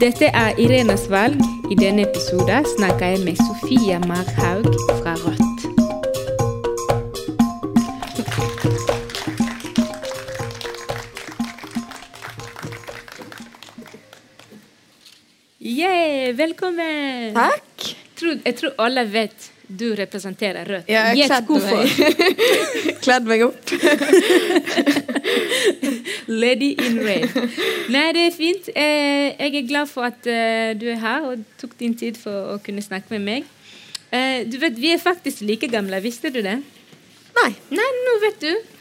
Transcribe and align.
Dette 0.00 0.26
er 0.26 0.58
Irenas 0.60 1.06
valg. 1.08 1.40
I 1.72 1.74
denne 1.74 2.02
episoden 2.04 2.66
snakker 2.68 3.14
jeg 3.14 3.20
med 3.24 3.38
Sofie 3.40 3.96
Marhaug 4.04 4.68
fra 4.98 5.14
Rødt. 5.22 5.64
Yeah, 15.60 16.38
velkommen! 16.38 17.32
Takk. 17.34 17.96
Tror, 18.20 18.36
jeg 18.44 18.56
tror 18.60 18.76
alle 18.78 19.08
vet 19.12 19.52
du 19.68 19.94
representerer 19.98 20.64
Rødt. 20.68 20.88
Ja, 20.88 21.08
Gjett 21.16 21.48
hvorfor. 21.48 21.82
Kledd 23.04 23.26
meg 23.26 23.42
opp. 23.46 23.72
Lady 26.42 26.72
in 26.78 27.00
red. 27.02 27.26
Nei, 27.90 28.06
det 28.14 28.22
er 28.28 28.34
fint. 28.34 28.70
Eh, 28.74 29.34
jeg 29.34 29.60
er 29.62 29.68
glad 29.68 29.90
for 29.90 30.06
at 30.08 30.26
eh, 30.30 30.72
du 30.78 30.86
er 30.90 31.00
her 31.02 31.26
og 31.30 31.44
tok 31.60 31.76
din 31.80 31.96
tid 31.98 32.18
for 32.20 32.54
å 32.54 32.56
kunne 32.62 32.84
snakke 32.84 33.14
med 33.16 33.26
meg. 33.26 33.50
Eh, 34.14 34.46
du 34.46 34.58
vet, 34.62 34.78
Vi 34.78 34.92
er 34.94 35.02
faktisk 35.02 35.42
like 35.46 35.68
gamle, 35.70 36.00
visste 36.02 36.30
du 36.30 36.40
det? 36.42 36.58
Nei. 37.36 37.50
Nei, 37.70 37.90
nå 38.06 38.16
vet 38.22 38.40
du. 38.42 38.75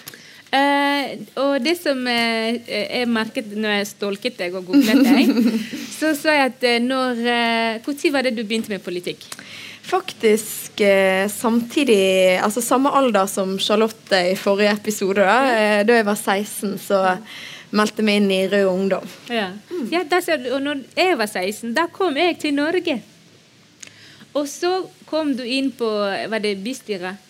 Eh, 0.56 1.14
og 1.42 1.58
det 1.64 1.76
som 1.80 2.00
eh, 2.08 2.62
jeg 2.70 3.10
merket 3.12 3.52
når 3.56 3.80
jeg 3.80 3.92
stolket 3.92 4.40
deg 4.40 4.56
og 4.56 4.70
googlet 4.70 5.04
deg, 5.04 5.32
så 6.00 6.14
sa 6.18 6.36
jeg 6.38 6.52
at 6.54 6.68
eh, 6.70 6.82
når 6.84 7.22
Når 7.86 8.12
var 8.14 8.24
det 8.28 8.36
du 8.38 8.44
begynte 8.44 8.72
med 8.72 8.84
politikk? 8.84 9.26
Faktisk 9.86 10.82
eh, 10.82 11.30
samtidig 11.30 12.40
Altså 12.42 12.62
samme 12.62 12.90
alder 12.90 13.26
som 13.26 13.60
Charlotte 13.60 14.22
i 14.32 14.36
forrige 14.36 14.74
episode. 14.74 15.22
Da, 15.22 15.36
eh, 15.54 15.82
da 15.86 16.00
jeg 16.00 16.06
var 16.06 16.16
16, 16.18 16.78
så 16.82 17.02
meldte 17.76 18.06
meg 18.06 18.22
inn 18.22 18.32
i 18.32 18.46
Rød 18.50 18.70
Ungdom. 18.72 19.06
Ja, 19.30 19.52
ja 19.92 20.02
da 20.10 20.22
du, 20.26 20.50
og 20.56 20.64
når 20.64 20.82
jeg 20.98 21.18
var 21.20 21.30
16, 21.30 21.76
da 21.76 21.86
kom 21.92 22.18
jeg 22.18 22.40
til 22.42 22.56
Norge. 22.58 23.02
Og 24.34 24.48
så 24.50 24.72
kom 25.06 25.36
du 25.38 25.46
inn 25.46 25.70
på 25.72 25.88
Var 26.32 26.42
det 26.44 26.58
bystyret? 26.64 27.22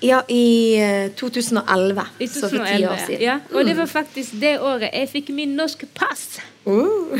Ja, 0.00 0.22
i 0.30 0.76
eh, 0.78 1.10
2011. 1.18 2.04
I 2.18 2.28
Så 2.28 2.48
for 2.48 2.62
ti 2.62 2.84
år 2.86 3.00
siden. 3.06 3.22
Ja, 3.22 3.40
og 3.50 3.66
det 3.66 3.74
var 3.76 3.86
faktisk 3.90 4.36
det 4.40 4.54
året 4.62 4.94
jeg 4.94 5.10
fikk 5.10 5.32
min 5.34 5.56
norske 5.58 5.88
pass. 5.90 6.38
Uh. 6.66 7.10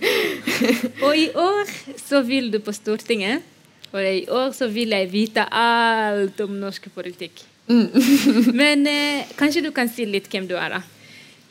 Og 1.06 1.12
i 1.12 1.28
år 1.34 1.68
så 2.00 2.22
vil 2.24 2.52
du 2.52 2.58
på 2.64 2.72
Stortinget. 2.72 3.44
Og 3.92 4.00
i 4.04 4.24
år 4.28 4.52
så 4.56 4.68
vil 4.72 4.92
jeg 4.96 5.12
vite 5.12 5.44
alt 5.52 6.40
om 6.44 6.56
norsk 6.60 6.88
politikk. 6.94 7.44
Mm. 7.68 7.88
Men 8.60 8.86
eh, 8.88 9.28
kanskje 9.36 9.66
du 9.68 9.72
kan 9.76 9.88
si 9.92 10.08
litt 10.08 10.28
hvem 10.32 10.48
du 10.48 10.56
er, 10.56 10.78
da? 10.78 10.82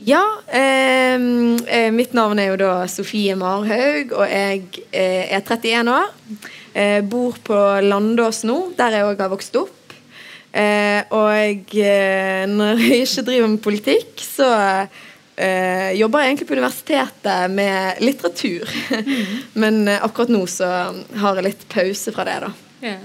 Ja, 0.06 0.24
eh, 0.54 1.18
eh, 1.18 1.90
mitt 1.94 2.14
navn 2.14 2.42
er 2.42 2.52
jo 2.52 2.60
da 2.62 2.74
Sofie 2.90 3.38
Marhaug, 3.38 4.14
og 4.14 4.26
jeg 4.30 4.86
eh, 4.92 5.34
er 5.34 5.42
31 5.42 5.90
år. 5.94 6.12
Eh, 6.78 7.02
bor 7.06 7.38
på 7.46 7.58
Landås 7.86 8.44
nå, 8.46 8.60
der 8.78 9.00
jeg 9.00 9.10
òg 9.10 9.26
har 9.26 9.34
vokst 9.34 9.58
opp. 9.58 9.77
Eh, 10.52 11.02
og 11.14 11.76
eh, 11.76 12.46
når 12.50 12.82
jeg 12.82 13.04
ikke 13.06 13.26
driver 13.28 13.52
med 13.52 13.62
politikk, 13.64 14.24
så 14.24 14.50
eh, 15.36 15.92
jobber 16.00 16.24
jeg 16.24 16.32
egentlig 16.32 16.48
på 16.50 16.58
universitetet 16.58 17.52
med 17.54 18.02
litteratur. 18.04 18.72
Men 19.62 19.84
eh, 19.88 20.02
akkurat 20.04 20.34
nå 20.34 20.46
så 20.52 20.72
har 21.22 21.38
jeg 21.40 21.50
litt 21.50 21.68
pause 21.74 22.16
fra 22.16 22.28
det, 22.28 22.40
da. 22.48 22.54
Ja, 22.86 22.98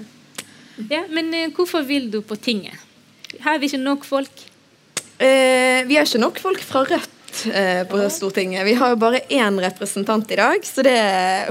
ja 0.90 1.04
Men 1.12 1.32
hvorfor 1.56 1.84
vil 1.88 2.10
du 2.12 2.20
på 2.24 2.36
tinget? 2.36 2.78
Har 3.40 3.58
vi 3.58 3.70
ikke 3.70 3.80
nok 3.80 4.04
folk? 4.04 4.48
Eh, 5.22 5.84
vi 5.86 5.96
har 5.96 6.06
ikke 6.06 6.22
nok 6.22 6.40
folk 6.42 6.62
fra 6.66 6.82
Rødt 6.88 7.11
eh, 7.52 7.82
på 7.88 8.00
Stortinget. 8.10 8.66
Vi 8.66 8.74
har 8.74 8.92
jo 8.92 9.00
bare 9.00 9.20
én 9.28 9.60
representant 9.60 10.30
i 10.30 10.38
dag, 10.38 10.64
så 10.66 10.84
det 10.86 10.98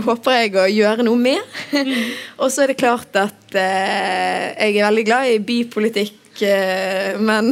håper 0.05 0.37
jeg 0.37 0.55
å 0.55 0.65
gjøre 0.71 1.05
noe 1.07 1.19
med. 1.19 1.59
og 2.41 2.51
så 2.51 2.63
er 2.63 2.73
det 2.73 2.79
klart 2.81 3.15
at 3.19 3.55
eh, 3.59 4.51
jeg 4.55 4.77
er 4.77 4.87
veldig 4.87 5.05
glad 5.09 5.29
i 5.29 5.37
bypolitikk. 5.51 6.43
eh, 6.47 7.19
Men 7.19 7.51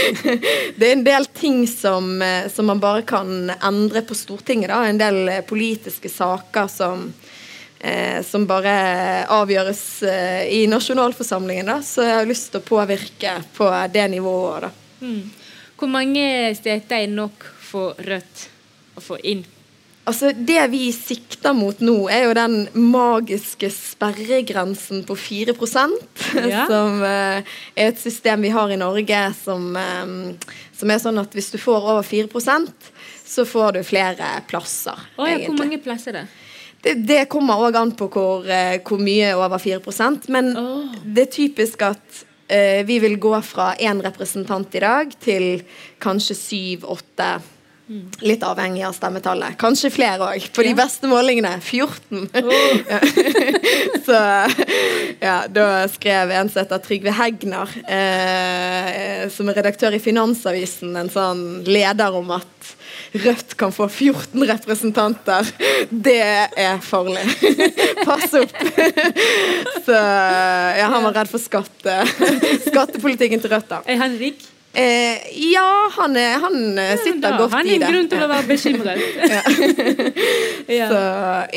det 0.78 0.90
er 0.90 0.92
en 0.96 1.06
del 1.06 1.30
ting 1.32 1.64
som, 1.70 2.18
som 2.52 2.70
man 2.72 2.82
bare 2.82 3.06
kan 3.08 3.50
endre 3.58 4.04
på 4.06 4.16
Stortinget. 4.18 4.72
da, 4.72 4.84
En 4.88 5.00
del 5.00 5.42
politiske 5.48 6.12
saker 6.12 6.70
som 6.72 7.10
Eh, 7.80 8.22
som 8.22 8.42
bare 8.46 8.72
avgjøres 9.30 10.02
eh, 10.02 10.48
i 10.50 10.66
nasjonalforsamlingen. 10.66 11.66
da, 11.66 11.82
Så 11.82 12.02
jeg 12.02 12.16
har 12.16 12.26
lyst 12.26 12.50
til 12.50 12.60
å 12.60 12.66
påvirke 12.66 13.36
på 13.54 13.68
det 13.92 14.08
nivået. 14.10 14.66
da. 14.66 14.70
Mm. 15.00 15.30
Hvor 15.78 15.88
mange 15.88 16.54
steder 16.58 16.96
er 16.96 17.06
nok 17.06 17.46
for 17.68 17.98
Rødt 18.08 18.48
å 18.98 19.04
få 19.04 19.20
inn? 19.22 19.44
Altså, 20.08 20.32
Det 20.32 20.60
vi 20.72 20.88
sikter 20.92 21.52
mot 21.52 21.80
nå, 21.84 21.96
er 22.08 22.24
jo 22.24 22.36
den 22.36 22.56
magiske 22.72 23.68
sperregrensen 23.72 25.04
på 25.04 25.16
4 25.16 25.54
Ja. 26.48 26.64
Som 26.70 27.02
eh, 27.04 27.44
er 27.76 27.92
et 27.92 28.00
system 28.00 28.46
vi 28.46 28.52
har 28.54 28.72
i 28.72 28.80
Norge 28.80 29.20
som, 29.36 29.76
eh, 29.76 30.56
som 30.72 30.90
er 30.90 31.02
sånn 31.02 31.20
at 31.20 31.36
hvis 31.36 31.52
du 31.52 31.58
får 31.60 31.92
over 31.92 32.02
4% 32.02 32.92
så 33.28 33.44
får 33.44 33.72
du 33.72 33.82
flere 33.84 34.28
plasser. 34.48 34.96
Oh, 35.18 35.28
ja, 35.28 35.42
hvor 35.44 35.58
mange 35.58 35.78
plasser 35.84 36.14
er 36.14 36.22
det? 36.22 36.44
Det, 36.78 36.94
det 37.04 37.18
kommer 37.28 37.60
òg 37.66 37.76
an 37.76 37.92
på 37.98 38.06
hvor, 38.14 38.46
eh, 38.48 38.78
hvor 38.86 39.02
mye 39.02 39.34
over 39.36 39.60
4 39.60 39.82
men 40.32 40.54
oh. 40.56 40.96
det 41.04 41.26
er 41.26 41.32
typisk 41.34 41.82
at 41.82 42.24
eh, 42.48 42.86
vi 42.86 43.00
vil 43.02 43.18
gå 43.20 43.34
fra 43.42 43.74
én 43.76 44.00
representant 44.02 44.74
i 44.74 44.84
dag 44.84 45.12
til 45.20 45.62
kanskje 46.00 46.38
syv-åtte. 46.38 47.30
Litt 48.20 48.42
avhengig 48.44 48.82
av 48.84 48.92
stemmetallet. 48.92 49.56
Kanskje 49.60 49.88
flere 49.92 50.26
òg, 50.34 50.48
på 50.52 50.64
de 50.66 50.74
beste 50.76 51.08
målingene. 51.08 51.54
14. 51.62 52.26
Ja. 52.36 52.98
Så 54.08 54.18
ja, 55.22 55.36
da 55.48 55.68
skrev 55.92 56.34
en 56.36 56.50
som 56.52 56.60
heter 56.60 56.82
Trygve 56.84 57.14
Hegnar, 57.16 57.72
eh, 57.88 59.24
som 59.32 59.48
er 59.48 59.60
redaktør 59.60 59.96
i 59.96 60.02
Finansavisen, 60.02 60.92
en 61.00 61.08
sånn 61.12 61.42
leder 61.68 62.16
om 62.18 62.36
at 62.36 62.74
Rødt 63.12 63.54
kan 63.56 63.72
få 63.72 63.86
14 63.88 64.42
representanter. 64.50 65.48
Det 65.88 66.20
er 66.60 66.82
farlig. 66.84 67.24
Pass 68.08 68.34
opp. 68.36 68.52
Så 69.86 69.96
ja, 69.96 70.90
han 70.92 71.06
var 71.06 71.16
redd 71.22 71.32
for 71.32 71.40
skatte, 71.40 72.02
skattepolitikken 72.68 73.40
til 73.40 73.54
Rødt, 73.54 73.70
da. 73.72 73.80
Er 73.88 74.02
han 74.02 74.20
rik? 74.20 74.44
Eh, 74.78 75.28
ja, 75.50 75.90
han, 75.96 76.16
er, 76.16 76.36
han 76.38 76.78
eh, 76.78 76.92
sitter 77.02 77.24
Da, 77.24 77.36
godt 77.40 77.54
han 77.56 77.66
i 77.66 77.74
er 77.74 77.82
en 77.82 77.92
grunn 77.92 78.08
til 78.12 78.22
å 78.22 78.28
være 78.30 78.46
bekymret. 78.46 79.00
ja. 80.78 80.86
Så 80.92 81.00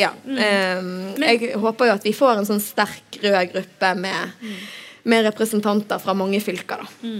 ja. 0.01 0.11
Eh, 0.47 0.89
jeg 1.27 1.51
håper 1.61 1.91
jo 1.91 1.97
at 1.99 2.07
vi 2.07 2.15
får 2.17 2.41
en 2.41 2.49
sånn 2.49 2.63
sterk 2.63 3.19
rød 3.21 3.53
gruppe 3.53 3.93
med, 4.01 4.47
med 5.05 5.25
representanter 5.29 6.01
fra 6.01 6.15
mange 6.17 6.41
fylker, 6.41 6.81
da. 6.81 7.11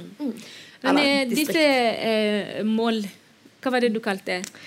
Men 0.81 0.97
Eller 0.97 1.09
eh, 1.21 1.25
disse 1.29 1.61
eh, 1.61 2.61
mål 2.65 3.03
Hva 3.61 3.75
var 3.75 3.83
det 3.83 3.91
du 3.93 3.99
kalte 4.01 4.39
det? 4.39 4.61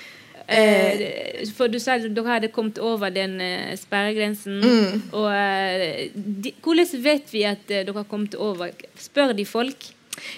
Eh, 0.45 1.47
for 1.57 1.73
du 1.73 1.79
sa 1.81 1.97
at 1.97 2.05
dere 2.13 2.29
hadde 2.29 2.51
kommet 2.53 2.79
over 2.79 3.11
den 3.11 3.39
eh, 3.41 3.73
sperregrensen. 3.81 4.61
Mm. 4.61 5.03
Og 5.17 5.29
eh, 5.33 6.11
de, 6.15 6.53
hvordan 6.63 7.03
vet 7.03 7.33
vi 7.33 7.47
at 7.49 7.65
eh, 7.73 7.83
dere 7.87 7.97
har 8.03 8.09
kommet 8.11 8.37
over? 8.37 8.75
Spør 9.01 9.33
de 9.35 9.47
folk? 9.49 9.89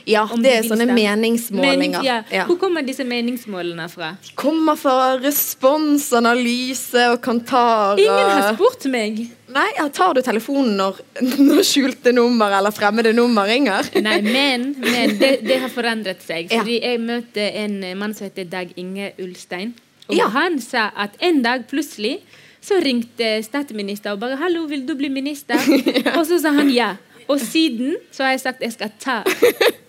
Ja, 0.09 0.23
det 0.39 0.53
er 0.53 0.67
sånne 0.67 0.87
meningsmålinger. 0.91 1.99
Men, 1.99 2.07
ja. 2.07 2.19
Ja. 2.33 2.45
Hvor 2.49 2.59
kommer 2.61 2.85
disse 2.87 3.05
meningsmålene 3.07 3.89
fra? 3.93 4.13
De 4.23 4.35
Kommer 4.39 4.79
fra 4.79 5.17
respons, 5.21 6.09
analyse 6.17 7.09
og 7.13 7.21
Kantar. 7.25 8.01
Ingen 8.01 8.31
har 8.33 8.55
spurt 8.55 8.87
meg! 8.93 9.27
Nei, 9.57 9.67
ja, 9.79 9.87
tar 9.95 10.17
du 10.17 10.21
telefonen 10.27 10.75
når, 10.77 10.99
når 11.39 11.63
skjulte 11.65 12.13
nummer 12.13 12.53
eller 12.59 12.75
fremmede 12.75 13.13
nummer 13.17 13.47
ringer? 13.49 13.87
Nei, 14.03 14.19
men, 14.27 14.73
men 14.83 15.15
det, 15.21 15.37
det 15.47 15.61
har 15.63 15.73
forandret 15.73 16.25
seg. 16.27 16.51
Fordi 16.53 16.81
jeg 16.83 17.03
møtte 17.03 17.47
en 17.63 17.79
mann 17.99 18.17
som 18.17 18.29
heter 18.29 18.49
Dag 18.51 18.75
Inge 18.77 19.13
Ulstein. 19.23 19.77
Og 20.13 20.21
han 20.35 20.61
sa 20.63 20.91
at 20.95 21.17
en 21.25 21.41
dag 21.43 21.65
plutselig 21.71 22.21
så 22.67 22.81
ringte 22.83 23.43
statsminister 23.47 24.15
og 24.15 24.21
bare 24.21 24.37
'Hallo, 24.37 24.65
vil 24.67 24.87
du 24.87 24.95
bli 24.99 25.09
minister?' 25.09 25.59
Og 26.19 26.27
så 26.27 26.41
sa 26.43 26.51
han 26.51 26.71
ja. 26.71 26.97
Og 27.27 27.41
siden 27.41 27.97
så 28.13 28.27
har 28.27 28.37
jeg 28.37 28.41
sagt 28.41 28.63
jeg 28.63 28.73
skal 28.73 28.91
ta. 29.01 29.23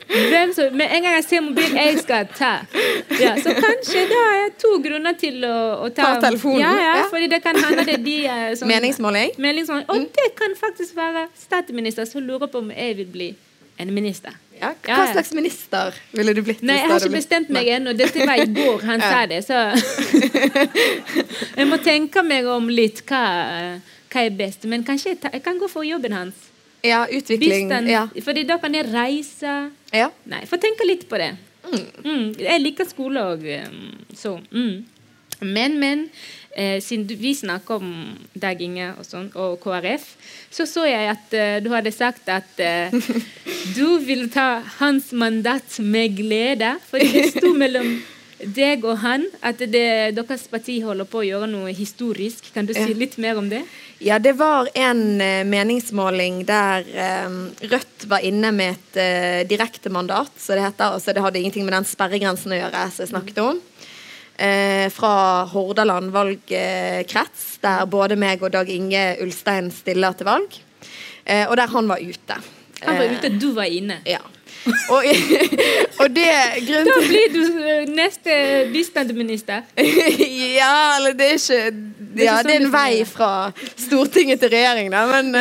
Hvem 0.08 0.54
som, 0.56 0.76
med 0.80 0.88
en 0.96 1.04
gang 1.04 1.16
jeg 1.18 1.24
ser 1.28 1.42
mobilen, 1.44 1.76
jeg 1.78 2.00
skal 2.00 2.30
ta. 2.32 2.54
Ja, 3.20 3.34
så 3.44 3.52
kanskje 3.58 4.06
da 4.08 4.22
har 4.24 4.38
jeg 4.40 4.54
to 4.64 4.72
grunner 4.84 5.18
til 5.20 5.44
å, 5.44 5.58
å 5.84 5.90
ta 5.92 6.14
Ta 6.14 6.22
telefonen, 6.30 6.64
Ja, 6.64 6.72
ja, 6.80 6.94
ja. 7.02 7.10
fordi 7.12 7.28
det 7.34 7.42
kan 7.44 7.60
hende 7.60 7.84
det 7.88 7.98
er 7.98 8.06
de 8.06 8.16
eh, 8.32 8.48
som 8.60 8.72
Meningsmåling? 8.72 9.36
Meningsmåling. 9.38 9.86
Og 9.92 10.08
det 10.16 10.30
kan 10.40 10.56
faktisk 10.60 10.96
være 10.96 11.28
statsminister 11.38 12.08
som 12.08 12.24
lurer 12.24 12.48
på 12.48 12.64
om 12.64 12.72
jeg 12.72 12.98
vil 13.02 13.12
bli 13.12 13.30
en 13.78 13.94
minister. 13.94 14.34
Ja, 14.58 14.72
hva 14.88 15.04
ja. 15.04 15.12
slags 15.12 15.34
minister 15.38 15.94
ville 16.16 16.34
du 16.34 16.42
blitt? 16.42 16.64
Nei, 16.66 16.80
jeg 16.80 16.90
har 16.90 17.04
ikke 17.04 17.20
bestemt 17.20 17.52
meg 17.54 17.68
ennå. 17.76 17.94
Dette 17.98 18.26
var 18.26 18.42
i 18.42 18.48
går 18.50 18.88
han 18.88 19.04
sa 19.12 19.26
det, 19.30 19.44
så 19.46 19.60
Jeg 21.60 21.68
må 21.70 21.78
tenke 21.84 22.24
meg 22.26 22.48
om 22.50 22.72
litt 22.72 23.04
hva, 23.06 23.24
hva 24.10 24.24
er 24.24 24.38
best. 24.40 24.66
Men 24.72 24.88
kanskje 24.88 25.14
jeg, 25.14 25.20
ta, 25.22 25.34
jeg 25.36 25.44
kan 25.46 25.60
gå 25.62 25.70
for 25.70 25.86
jobben 25.86 26.16
hans. 26.16 26.48
Ja, 26.86 27.06
utvikling. 27.10 27.70
Den, 27.70 27.88
Ja. 27.90 28.08
Fordi 28.24 28.44
da 28.48 28.58
kan 28.62 28.76
jeg 28.76 28.86
reise. 28.94 29.72
ja. 29.94 30.12
Nei, 30.26 30.46
få 30.46 30.58
tenke 30.62 30.86
litt 30.86 31.08
på 31.10 31.18
det. 31.18 31.36
Mm. 32.04 32.36
Jeg 32.40 32.62
liker 32.62 32.88
skole 32.88 33.24
òg, 33.34 33.44
så 34.16 34.38
mm. 34.52 34.86
Men, 35.40 35.80
men, 35.80 36.10
eh, 36.56 36.82
siden 36.82 37.06
vi 37.20 37.36
snakker 37.36 37.76
om 37.76 37.92
deg, 38.34 38.62
Inge 38.66 38.88
og, 38.98 39.06
sånn, 39.06 39.28
og 39.38 39.60
KrF, 39.62 40.08
så 40.50 40.66
så 40.66 40.88
jeg 40.88 41.12
at 41.12 41.34
eh, 41.38 41.58
du 41.62 41.70
hadde 41.70 41.94
sagt 41.94 42.30
at 42.34 42.58
eh, 42.58 42.94
du 43.78 44.00
vil 44.02 44.26
ta 44.34 44.64
hans 44.80 45.12
mandat 45.14 45.78
med 45.80 46.18
glede. 46.18 46.74
For 46.90 46.98
det 46.98 47.28
sto 47.36 47.54
mellom 47.54 48.00
deg 48.38 48.86
og 48.86 49.00
han 49.02 49.26
at 49.42 49.60
det, 49.60 50.16
deres 50.18 50.46
parti 50.52 50.80
holder 50.86 51.08
på 51.10 51.22
å 51.22 51.26
gjøre 51.26 51.50
noe 51.50 51.74
historisk. 51.76 52.52
Kan 52.54 52.70
du 52.70 52.74
si 52.78 52.94
litt 52.94 53.18
mer 53.22 53.40
om 53.42 53.50
det? 53.50 53.64
Ja, 54.04 54.20
det 54.22 54.36
var 54.38 54.70
en 54.78 55.22
eh, 55.22 55.42
meningsmåling 55.48 56.44
der 56.46 56.86
eh, 56.86 57.38
Rødt 57.72 58.06
var 58.10 58.26
inne 58.26 58.52
med 58.54 58.76
et 58.76 59.00
direkte 59.50 59.88
direktemandat, 59.88 60.32
så 60.38 60.56
det 60.56 60.64
heter. 60.64 60.94
Altså 60.98 61.14
det 61.14 61.24
hadde 61.24 61.40
ingenting 61.40 61.66
med 61.66 61.74
den 61.74 61.88
sperregrensen 61.88 62.54
å 62.54 62.60
gjøre 62.60 62.86
som 62.92 63.04
jeg 63.04 63.12
snakket 63.12 63.42
om. 63.42 63.60
Eh, 64.38 64.90
fra 64.94 65.46
Hordaland 65.50 66.12
valgkrets, 66.14 67.58
der 67.64 67.86
både 67.90 68.18
meg 68.20 68.44
og 68.46 68.54
Dag 68.54 68.70
Inge 68.70 69.16
Ulstein 69.24 69.72
stiller 69.74 70.14
til 70.18 70.30
valg. 70.30 70.60
Eh, 71.26 71.48
og 71.50 71.58
der 71.58 71.74
han 71.74 71.90
var 71.90 71.98
ute. 71.98 72.38
Han 72.84 73.00
var 73.00 73.04
Eh, 73.04 73.18
ute, 73.18 73.30
du 73.30 73.52
var 73.54 73.66
inne. 73.66 73.98
Ja. 74.06 74.22
Og, 74.94 75.06
og 76.02 76.10
det 76.12 76.28
grunnen 76.68 76.90
Da 76.90 76.98
blir 77.04 77.30
du 77.32 77.44
eh, 77.62 77.86
neste 77.88 78.34
bistandsminister. 78.74 79.64
ja, 80.60 80.98
eller 80.98 81.16
det 81.18 81.30
er 81.34 81.40
ikke 81.40 81.62
Ja, 82.18 82.40
sånn 82.40 82.50
det 82.50 82.56
er 82.56 82.62
en 82.66 82.74
vei 82.74 83.06
fra 83.08 83.32
Stortinget 83.78 84.42
til 84.44 84.52
regjering, 84.52 84.92
da, 84.92 85.06
men 85.12 85.32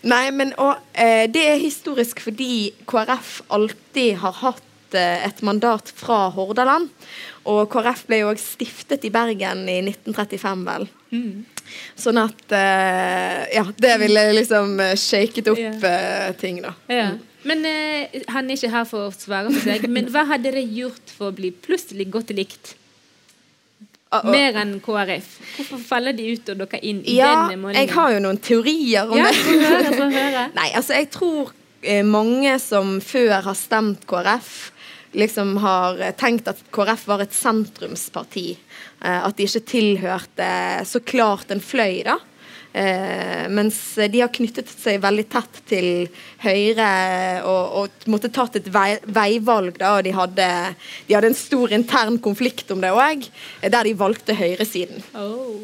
Nei, 0.00 0.30
men 0.32 0.52
og, 0.60 0.80
eh, 0.94 1.26
det 1.28 1.42
er 1.52 1.60
historisk 1.60 2.22
fordi 2.24 2.72
KrF 2.88 3.40
alltid 3.52 4.16
har 4.22 4.36
hatt 4.40 4.96
eh, 4.96 5.26
et 5.26 5.42
mandat 5.46 5.92
fra 5.96 6.28
Hordaland. 6.32 6.88
Og 7.50 7.66
KrF 7.72 8.06
ble 8.08 8.22
jo 8.22 8.32
stiftet 8.40 9.04
i 9.04 9.12
Bergen 9.12 9.66
i 9.68 9.80
1935, 9.84 10.64
vel. 10.68 10.88
Mm. 11.12 11.44
Sånn 12.00 12.18
at 12.22 12.52
eh, 12.56 13.46
Ja, 13.56 13.64
det 13.76 13.94
ville 14.02 14.26
liksom 14.38 14.78
eh, 14.80 14.94
shaket 15.00 15.48
opp 15.52 15.84
eh, 15.84 16.32
ting, 16.40 16.62
da. 16.64 16.74
Ja. 16.90 17.10
Men 17.44 17.64
eh, 17.64 18.20
han 18.28 18.50
er 18.50 18.58
ikke 18.58 18.68
her 18.74 18.84
for 18.88 19.08
å 19.08 19.14
svare 19.16 19.48
for 19.52 19.62
seg. 19.64 19.86
Men 19.88 20.10
hva 20.12 20.26
har 20.28 20.42
dere 20.44 20.60
gjort 20.60 21.14
for 21.16 21.30
å 21.30 21.36
bli 21.38 21.50
plutselig 21.52 22.10
godt 22.12 22.34
likt? 22.36 22.74
Og- 24.12 24.26
Mer 24.26 24.56
enn 24.58 24.74
KrF. 24.82 25.26
Hvorfor 25.56 25.78
faller 25.86 26.12
de 26.18 26.32
ut 26.34 26.48
og 26.50 26.58
dere 26.64 26.80
inn 26.82 26.98
i 27.06 27.14
Ja, 27.16 27.46
denne 27.48 27.60
målingen? 27.62 27.78
jeg 27.86 27.94
har 27.94 28.10
jo 28.12 28.18
noen 28.24 28.40
teorier 28.42 29.06
om 29.08 29.16
ja, 29.16 29.28
det. 29.30 29.44
høre, 29.46 30.10
høre. 30.16 30.44
Nei, 30.58 30.68
altså 30.74 30.96
jeg 30.98 31.10
tror 31.14 31.52
eh, 31.82 32.02
mange 32.04 32.56
som 32.58 32.96
før 33.00 33.36
har 33.46 33.54
stemt 33.56 34.02
KrF, 34.10 34.72
liksom 35.12 35.56
har 35.62 36.00
tenkt 36.18 36.48
at 36.50 36.60
KrF 36.74 37.06
var 37.10 37.24
et 37.24 37.34
sentrumsparti. 37.34 38.48
Eh, 39.02 39.20
at 39.20 39.36
de 39.36 39.46
ikke 39.48 39.66
tilhørte 39.72 40.50
så 40.86 41.02
klart 41.02 41.50
en 41.50 41.62
fløy, 41.64 42.02
da. 42.06 42.18
Eh, 42.72 43.48
mens 43.50 43.76
de 43.98 44.20
har 44.22 44.30
knyttet 44.30 44.68
seg 44.70 45.00
veldig 45.02 45.24
tett 45.32 45.56
til 45.66 45.88
Høyre 46.44 46.90
og, 47.42 47.72
og 47.80 48.06
måtte 48.12 48.30
tatt 48.30 48.60
et 48.60 48.68
vei, 48.70 48.94
veivalg. 49.10 49.74
da, 49.80 49.96
og 49.98 50.06
de 50.06 50.14
hadde, 50.14 50.48
de 51.08 51.16
hadde 51.16 51.32
en 51.32 51.38
stor 51.38 51.74
intern 51.74 52.20
konflikt 52.22 52.70
om 52.70 52.82
det 52.82 52.92
òg, 52.94 53.26
der 53.66 53.88
de 53.88 53.96
valgte 53.98 54.38
høyresiden. 54.38 55.02
Oh. 55.18 55.58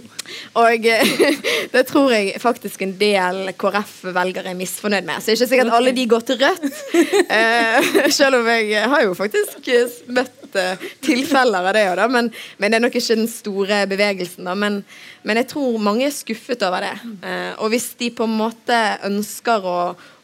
Og 0.58 0.87
det 1.75 1.85
tror 1.88 2.11
jeg 2.14 2.41
faktisk 2.43 2.82
en 2.82 2.97
del 2.99 3.53
KrF-velgere 3.58 4.53
er 4.53 4.58
misfornøyd 4.58 5.06
med. 5.06 5.20
Så 5.20 5.31
det 5.31 5.37
er 5.37 5.41
ikke 5.41 5.50
sikkert 5.53 5.76
alle 5.79 5.94
de 5.97 6.08
går 6.11 6.26
til 6.26 6.43
Rødt. 6.43 6.67
Eh, 7.37 7.87
selv 8.17 8.38
om 8.38 8.47
jeg 8.49 8.87
har 8.88 9.03
jo 9.03 9.14
faktisk 9.17 9.69
møtt 10.14 10.36
eh, 10.54 10.84
tilfeller 11.04 11.66
av 11.66 11.75
det 11.75 11.84
òg, 11.90 12.02
men, 12.12 12.31
men 12.58 12.70
det 12.70 12.78
er 12.78 12.84
nok 12.84 12.98
ikke 12.98 13.19
den 13.19 13.31
store 13.31 13.82
bevegelsen. 13.90 14.48
men, 14.58 14.82
men 15.26 15.40
jeg 15.40 15.50
tror 15.50 15.81
mange 15.82 16.06
er 16.06 16.14
skuffet 16.14 16.62
over 16.66 16.87
det. 16.87 16.94
Uh, 17.25 17.52
og 17.64 17.72
hvis 17.72 17.90
de 17.98 18.12
på 18.14 18.26
en 18.28 18.37
måte 18.38 18.81
ønsker 19.08 19.66
å, 19.66 19.78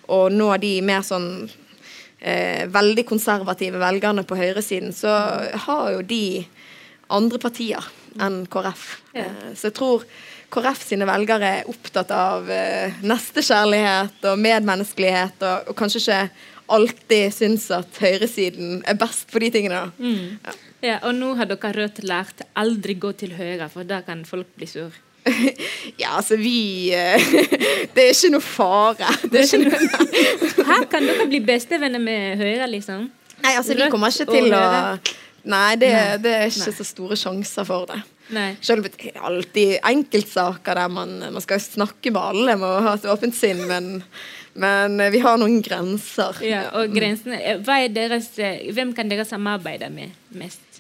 å 0.07 0.19
nå 0.31 0.51
de 0.63 0.77
mer 0.87 1.03
sånn 1.07 1.31
uh, 1.49 2.63
veldig 2.71 3.07
konservative 3.09 3.81
velgerne 3.83 4.25
på 4.29 4.39
høyresiden, 4.39 4.95
så 4.95 5.17
har 5.67 5.89
jo 5.97 6.05
de 6.07 6.45
andre 7.13 7.41
partier 7.43 7.91
enn 8.23 8.45
KrF. 8.53 8.85
Eh, 9.17 9.51
Så 9.57 9.71
jeg 9.71 9.77
tror 9.77 10.05
KrF 10.53 10.85
sine 10.85 11.09
velgere 11.09 11.49
er 11.59 11.69
opptatt 11.69 12.11
av 12.13 12.49
nestekjærlighet 13.05 14.27
og 14.29 14.41
medmenneskelighet, 14.41 15.41
og, 15.41 15.71
og 15.73 15.77
kanskje 15.77 16.03
ikke 16.03 16.19
alltid 16.73 17.33
syns 17.35 17.69
at 17.75 17.99
høyresiden 18.03 18.83
er 18.89 18.99
best 19.01 19.31
på 19.33 19.43
de 19.43 19.51
tingene. 19.55 19.87
Mm. 19.99 20.39
Ja, 20.83 20.99
og 21.07 21.15
nå 21.15 21.33
har 21.39 21.49
dere 21.51 21.73
Rødt 21.77 22.03
lært 22.07 22.43
aldri 22.59 22.97
gå 22.99 23.13
til 23.19 23.35
høyre, 23.39 23.69
for 23.73 23.87
da 23.87 24.01
kan 24.07 24.25
folk 24.29 24.51
bli 24.59 24.69
sur. 24.71 24.93
Ja, 26.01 26.17
altså 26.19 26.37
vi 26.37 26.91
eh, 26.95 27.23
Det 27.95 28.03
er 28.03 28.11
ikke 28.11 28.33
noe 28.35 28.43
fare. 28.43 29.11
Det 29.31 29.43
er 29.43 29.47
ikke 29.47 29.61
noe, 29.63 30.67
Her 30.73 30.87
kan 30.91 31.07
dere 31.07 31.29
bli 31.31 31.43
bestevenner 31.47 32.03
med 32.03 32.41
Høyre, 32.43 32.67
liksom. 32.71 33.11
nei, 33.43 33.53
altså 33.59 33.77
vi 33.79 33.91
kommer 33.91 34.11
ikke 34.15 34.31
til 34.33 34.55
å. 34.55 34.63
Nei, 35.49 35.77
det, 35.81 35.91
det 36.23 36.33
er 36.37 36.51
ikke 36.51 36.69
Nei. 36.69 36.75
så 36.79 36.87
store 36.87 37.19
sjanser 37.19 37.67
for 37.67 37.89
det. 37.91 37.99
Nei. 38.33 38.53
Selv 38.65 38.81
om 38.81 38.87
det 38.87 39.11
er 39.11 39.25
alltid 39.27 39.73
enkeltsaker 39.89 40.79
der 40.79 40.93
man, 40.93 41.17
man 41.35 41.45
skal 41.45 41.61
snakke 41.63 42.13
med 42.15 42.23
alle, 42.23 42.57
må 42.61 42.71
ha 42.87 42.95
et 42.97 43.09
åpent 43.11 43.37
sinn, 43.37 43.65
men, 43.69 43.91
men 44.55 45.03
vi 45.13 45.23
har 45.25 45.41
noen 45.43 45.61
grenser. 45.65 46.39
Ja, 46.47 46.69
og 46.79 46.95
grensene 46.95 47.41
eh, 47.43 48.71
Hvem 48.73 48.95
kan 48.97 49.11
dere 49.11 49.27
samarbeide 49.29 49.91
med 49.93 50.15
mest? 50.39 50.72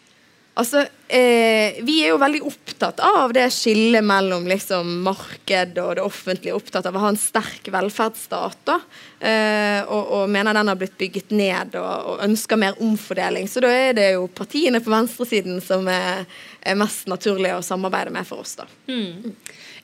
Altså, 0.55 0.83
eh, 1.09 1.81
Vi 1.81 2.03
er 2.05 2.11
jo 2.11 2.19
veldig 2.21 2.43
opptatt 2.45 3.01
av 3.01 3.33
det 3.33 3.47
skillet 3.55 4.05
mellom 4.05 4.45
liksom, 4.51 4.99
marked 5.07 5.79
og 5.81 5.95
det 5.97 6.05
offentlige. 6.05 6.57
Opptatt 6.59 6.87
av 6.91 6.97
å 6.97 7.05
ha 7.07 7.13
en 7.13 7.21
sterk 7.21 7.71
velferdsstat. 7.73 8.75
eh, 9.21 9.81
og, 9.87 10.13
og 10.13 10.29
mener 10.29 10.53
den 10.53 10.69
har 10.69 10.77
blitt 10.77 10.99
bygget 10.99 11.33
ned 11.33 11.79
og, 11.81 12.13
og 12.13 12.25
ønsker 12.29 12.61
mer 12.61 12.77
omfordeling. 12.85 13.49
Så 13.49 13.65
da 13.65 13.73
er 13.73 13.97
det 13.97 14.11
jo 14.13 14.29
partiene 14.29 14.83
på 14.85 14.93
venstresiden 14.93 15.61
som 15.65 15.89
er, 15.89 16.27
er 16.61 16.77
mest 16.77 17.09
naturlige 17.09 17.57
å 17.57 17.65
samarbeide 17.65 18.13
med 18.13 18.29
for 18.29 18.45
oss. 18.45 18.59
da. 18.61 18.69
Mm. 18.93 19.33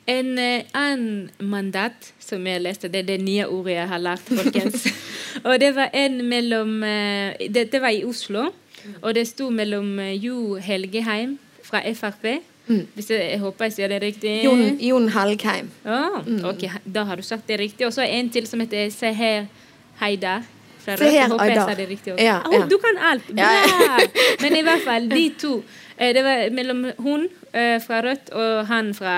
En 0.08 0.38
eh, 0.38 0.68
annen 0.76 1.30
mandat 1.48 2.12
som 2.20 2.44
jeg 2.44 2.60
leste, 2.60 2.92
det 2.92 3.06
er 3.06 3.12
det 3.14 3.20
nye 3.24 3.48
ordet 3.48 3.78
jeg 3.78 3.88
har 3.88 4.04
lært, 4.04 4.28
folkens. 4.28 4.84
og 5.48 5.54
det 5.64 5.72
var 5.80 5.96
en 5.96 6.20
mellom 6.28 6.80
det, 6.84 7.70
det 7.72 7.80
var 7.80 7.96
i 7.96 8.04
Oslo, 8.04 8.50
og 9.02 9.14
det 9.14 9.26
sto 9.28 9.50
mellom 9.50 9.98
eh, 10.02 10.14
Jo 10.24 10.56
Helgeheim 10.62 11.38
fra 11.62 11.80
Frp. 11.94 12.38
Hvis 12.68 13.06
jeg, 13.08 13.30
jeg 13.32 13.38
håper 13.40 13.64
jeg 13.64 13.72
sier 13.78 13.88
det 13.88 13.98
riktig. 14.02 14.32
Jon, 14.44 14.60
Jon 14.84 15.06
Helgheim. 15.14 15.70
Ah, 15.88 16.18
ok, 16.50 16.66
da 16.84 17.04
har 17.08 17.16
du 17.16 17.22
sagt 17.24 17.46
det 17.48 17.56
riktig. 17.62 17.86
Og 17.86 17.94
så 17.96 18.04
en 18.04 18.28
til 18.28 18.44
som 18.46 18.60
heter 18.60 18.90
Seher 18.92 19.46
Heidar. 20.02 20.42
fra 20.84 20.96
Seher 20.98 21.32
også. 22.12 22.24
Ja, 22.24 22.42
Å, 22.44 22.52
ja. 22.52 22.66
Du 22.68 22.76
kan 22.78 23.00
alt! 23.10 23.24
Bra! 23.32 23.46
Ja, 23.48 23.98
Men 24.42 24.56
i 24.56 24.62
hvert 24.66 24.84
fall, 24.84 25.08
de 25.08 25.24
to. 25.40 25.62
eh, 25.96 26.12
Det 26.14 26.24
var 26.24 26.50
mellom 26.52 26.84
hun 26.98 27.24
eh, 27.52 27.80
fra 27.80 28.02
Rødt 28.04 28.30
og 28.36 28.66
han 28.68 28.92
fra 28.94 29.16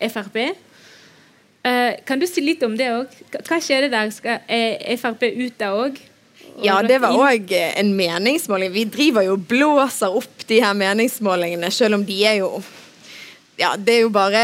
Frp. 0.00 0.40
Kan 2.06 2.20
du 2.20 2.26
si 2.28 2.42
litt 2.44 2.62
om 2.66 2.74
det 2.76 2.88
òg? 2.92 3.12
Hva 3.46 3.56
skjedde 3.60 3.88
der? 3.92 4.10
Skal 4.12 4.40
Frp 5.00 5.22
ut 5.32 5.54
der 5.60 5.72
òg? 5.84 6.00
Ja, 6.62 6.78
det 6.86 7.00
var 7.02 7.16
òg 7.18 7.50
en 7.56 7.90
meningsmåling. 7.96 8.70
Vi 8.74 8.84
driver 8.86 9.26
jo 9.26 9.34
og 9.34 9.46
blåser 9.50 10.14
opp 10.14 10.46
de 10.46 10.60
her 10.62 10.76
meningsmålingene, 10.78 11.70
selv 11.74 11.98
om 11.98 12.06
de 12.06 12.20
er 12.26 12.40
jo 12.44 12.62
ja, 13.56 13.76
Det 13.78 13.92
er 13.94 14.00
jo 14.02 14.10
bare 14.10 14.40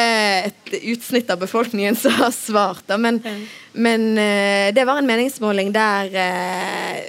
et 0.47 0.75
utsnitt 0.93 1.31
av 1.31 1.41
befolkningen 1.41 1.97
som 1.99 2.15
har 2.15 2.31
svart. 2.31 2.85
Da. 2.87 2.95
Men, 2.95 3.19
men 3.73 4.13
eh, 4.19 4.71
det 4.75 4.85
var 4.87 5.01
en 5.01 5.09
meningsmåling 5.09 5.73
der 5.75 6.15
eh, 6.15 7.01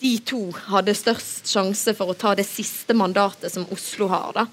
de 0.00 0.14
to 0.24 0.42
hadde 0.68 0.96
størst 0.96 1.48
sjanse 1.48 1.94
for 1.96 2.12
å 2.12 2.16
ta 2.16 2.34
det 2.36 2.44
siste 2.48 2.96
mandatet 2.96 3.52
som 3.52 3.64
Oslo 3.72 4.08
har. 4.12 4.36
da. 4.36 4.46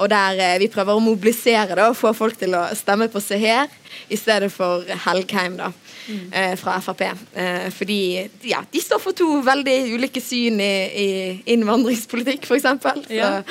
Og 0.00 0.08
der 0.10 0.40
eh, 0.40 0.58
vi 0.62 0.70
prøver 0.72 0.96
å 0.96 1.02
mobilisere 1.04 1.76
da, 1.76 1.90
og 1.90 1.96
få 1.98 2.12
folk 2.16 2.38
til 2.40 2.54
å 2.56 2.64
stemme 2.76 3.08
på 3.12 3.20
Seher 3.22 3.68
i 4.12 4.16
stedet 4.16 4.48
for 4.52 4.84
Helgheim 5.04 5.56
da, 5.58 5.68
eh, 6.32 6.54
fra 6.56 6.80
Frp. 6.80 7.02
Eh, 7.36 7.68
fordi 7.76 8.28
ja, 8.48 8.62
de 8.72 8.80
står 8.80 9.00
for 9.02 9.12
to 9.16 9.42
veldig 9.44 9.92
ulike 9.92 10.20
syn 10.24 10.60
i, 10.64 10.74
i 11.04 11.08
innvandringspolitikk, 11.54 12.42
f.eks. 12.48 12.64
Ja, 13.12 13.12
ja. 13.12 13.42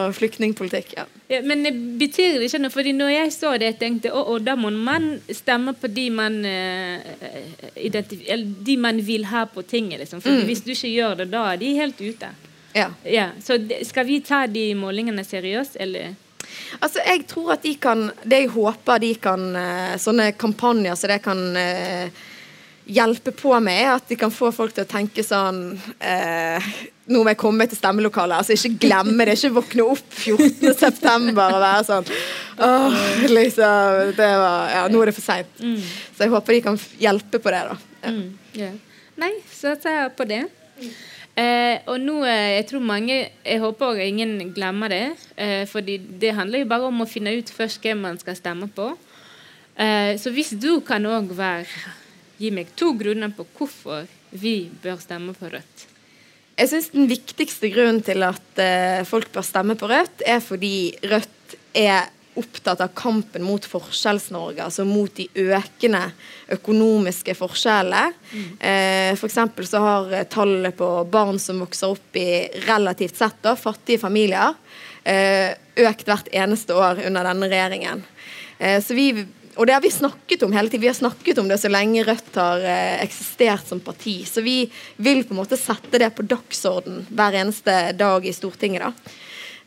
Og 0.00 0.14
flyktningpolitikk. 0.16 0.88
ja. 0.98 1.04
Ja, 1.30 1.38
men 1.46 1.62
det 1.62 1.70
betyr 2.00 2.40
det 2.40 2.46
ikke 2.48 2.58
noe? 2.58 2.72
Fordi 2.74 2.92
når 2.96 3.10
jeg 3.12 3.32
så 3.36 3.52
det, 3.54 3.66
jeg 3.68 3.76
tenkte 3.78 4.10
å, 4.10 4.18
å, 4.32 4.34
da 4.42 4.56
må 4.58 4.66
man 4.74 5.22
stemme 5.30 5.76
på 5.78 5.86
de 5.86 6.10
man 6.10 6.42
eller 6.42 8.02
de 8.66 8.76
man 8.80 8.98
vil 9.06 9.24
ha 9.30 9.44
på 9.46 9.62
tinget. 9.62 10.00
Liksom. 10.02 10.18
For 10.24 10.42
hvis 10.48 10.64
du 10.66 10.72
ikke 10.74 10.90
gjør 10.90 11.14
det, 11.20 11.28
da 11.30 11.44
er 11.52 11.56
de 11.60 11.68
helt 11.78 11.94
ute. 12.02 12.32
Ja. 12.76 12.88
Ja, 13.04 13.28
så 13.42 13.58
skal 13.86 14.06
vi 14.06 14.20
ta 14.24 14.44
de 14.46 14.70
målingene 14.78 15.24
seriøst, 15.26 15.78
eller? 15.80 16.14
Altså, 16.80 17.02
jeg 17.06 17.24
tror 17.30 17.54
at 17.54 17.62
de 17.62 17.76
kan 17.78 18.08
Det 18.24 18.40
jeg 18.42 18.50
håper 18.50 18.98
de 19.02 19.10
kan 19.22 19.42
eh, 19.58 19.94
Sånne 20.02 20.32
kampanjer 20.38 20.96
så 20.98 21.10
det 21.10 21.20
kan 21.22 21.38
eh, 21.58 22.10
hjelpe 22.90 23.30
på 23.36 23.52
med, 23.62 23.76
er 23.84 23.92
at 23.92 24.08
de 24.10 24.16
kan 24.18 24.32
få 24.34 24.48
folk 24.54 24.74
til 24.74 24.82
å 24.82 24.90
tenke 24.90 25.22
sånn 25.22 25.60
eh, 26.02 26.70
Nå 27.10 27.22
må 27.22 27.32
jeg 27.32 27.38
komme 27.38 27.66
til 27.66 27.78
stemmelokalet. 27.78 28.38
Altså 28.38 28.54
Ikke 28.54 28.86
glemme 28.86 29.26
det. 29.26 29.36
Ikke 29.38 29.52
våkne 29.60 29.86
opp 29.92 30.14
14.9. 30.14 31.30
og 31.34 31.36
være 31.36 31.84
sånn 31.86 32.10
Åh, 32.66 32.98
liksom 33.30 34.12
det 34.18 34.30
var, 34.42 34.74
ja, 34.74 34.84
Nå 34.90 35.02
er 35.02 35.10
det 35.10 35.16
for 35.16 35.26
seint. 35.26 35.50
Mm. 35.58 35.78
Så 36.16 36.26
jeg 36.26 36.34
håper 36.34 36.56
de 36.56 36.64
kan 36.68 36.78
hjelpe 37.02 37.42
på 37.42 37.54
det, 37.54 37.62
da. 37.70 37.78
Ja. 38.00 38.14
Mm, 38.14 38.26
yeah. 38.56 38.76
Nei, 39.20 39.32
satser 39.52 39.96
jeg 39.96 40.12
på 40.16 40.26
det. 40.30 40.44
Eh, 41.38 41.78
og 41.86 42.00
nå, 42.02 42.24
eh, 42.26 42.56
jeg 42.58 42.66
tror 42.68 42.82
mange 42.82 43.14
Jeg 43.44 43.60
håper 43.62 44.00
ingen 44.02 44.52
glemmer 44.54 44.88
det. 44.88 45.16
Eh, 45.36 45.66
fordi 45.66 45.98
det 45.98 46.34
handler 46.34 46.64
jo 46.64 46.70
bare 46.72 46.90
om 46.90 47.02
å 47.02 47.08
finne 47.08 47.36
ut 47.38 47.50
først 47.50 47.80
hvem 47.82 48.02
man 48.02 48.18
skal 48.18 48.36
stemme 48.36 48.68
på. 48.68 48.90
Eh, 49.76 50.16
så 50.18 50.32
hvis 50.34 50.50
du 50.60 50.80
kan 50.80 51.06
òg 51.06 51.32
Gi 52.40 52.48
meg 52.50 52.70
to 52.72 52.94
grunner 52.96 53.28
på 53.36 53.44
hvorfor 53.58 54.06
vi 54.32 54.70
bør 54.82 54.96
stemme 55.02 55.34
på 55.36 55.50
Rødt. 55.52 55.82
Jeg 56.56 56.70
syns 56.70 56.88
den 56.94 57.08
viktigste 57.10 57.68
grunnen 57.72 58.00
til 58.04 58.24
at 58.24 58.60
eh, 58.60 59.02
folk 59.04 59.28
bør 59.32 59.44
stemme 59.44 59.76
på 59.76 59.88
Rødt, 59.90 60.22
er 60.24 60.40
fordi 60.40 60.94
Rødt 61.04 61.56
er 61.76 62.08
opptatt 62.38 62.80
av 62.80 62.92
kampen 62.94 63.42
mot 63.42 63.64
Forskjells-Norge, 63.66 64.62
altså 64.64 64.84
mot 64.86 65.12
de 65.16 65.26
økende 65.34 66.02
økonomiske 66.54 67.34
forskjellene. 67.38 68.12
Eh, 68.58 69.16
for 69.18 69.26
eksempel 69.30 69.66
så 69.66 69.82
har 69.84 70.14
eh, 70.14 70.28
tallet 70.30 70.76
på 70.78 70.90
barn 71.10 71.40
som 71.42 71.62
vokser 71.64 71.96
opp 71.96 72.20
i 72.20 72.30
relativt 72.68 73.18
sett 73.18 73.42
da, 73.42 73.56
fattige 73.58 74.02
familier, 74.02 74.54
eh, 75.02 75.52
økt 75.80 76.06
hvert 76.08 76.30
eneste 76.32 76.76
år 76.78 77.02
under 77.08 77.26
denne 77.32 77.50
regjeringen. 77.50 78.06
Eh, 78.58 78.78
så 78.84 78.94
vi 78.94 79.12
og 79.58 79.66
det 79.66 79.74
har 79.74 79.82
vi 79.82 79.90
snakket 79.92 80.44
om 80.46 80.52
hele 80.54 80.70
tiden. 80.70 80.80
Vi 80.80 80.88
har 80.88 80.94
snakket 80.94 81.38
om 81.38 81.48
det 81.50 81.58
så 81.60 81.68
lenge 81.68 82.04
Rødt 82.06 82.36
har 82.38 82.62
eh, 82.64 83.02
eksistert 83.02 83.66
som 83.68 83.80
parti. 83.84 84.22
Så 84.24 84.40
vi 84.46 84.62
vil 84.96 85.24
på 85.26 85.34
en 85.34 85.40
måte 85.42 85.58
sette 85.60 86.00
det 86.00 86.12
på 86.16 86.24
dagsorden 86.24 87.02
hver 87.10 87.36
eneste 87.42 87.74
dag 87.98 88.24
i 88.24 88.32
Stortinget. 88.32 88.86
da. 88.86 89.18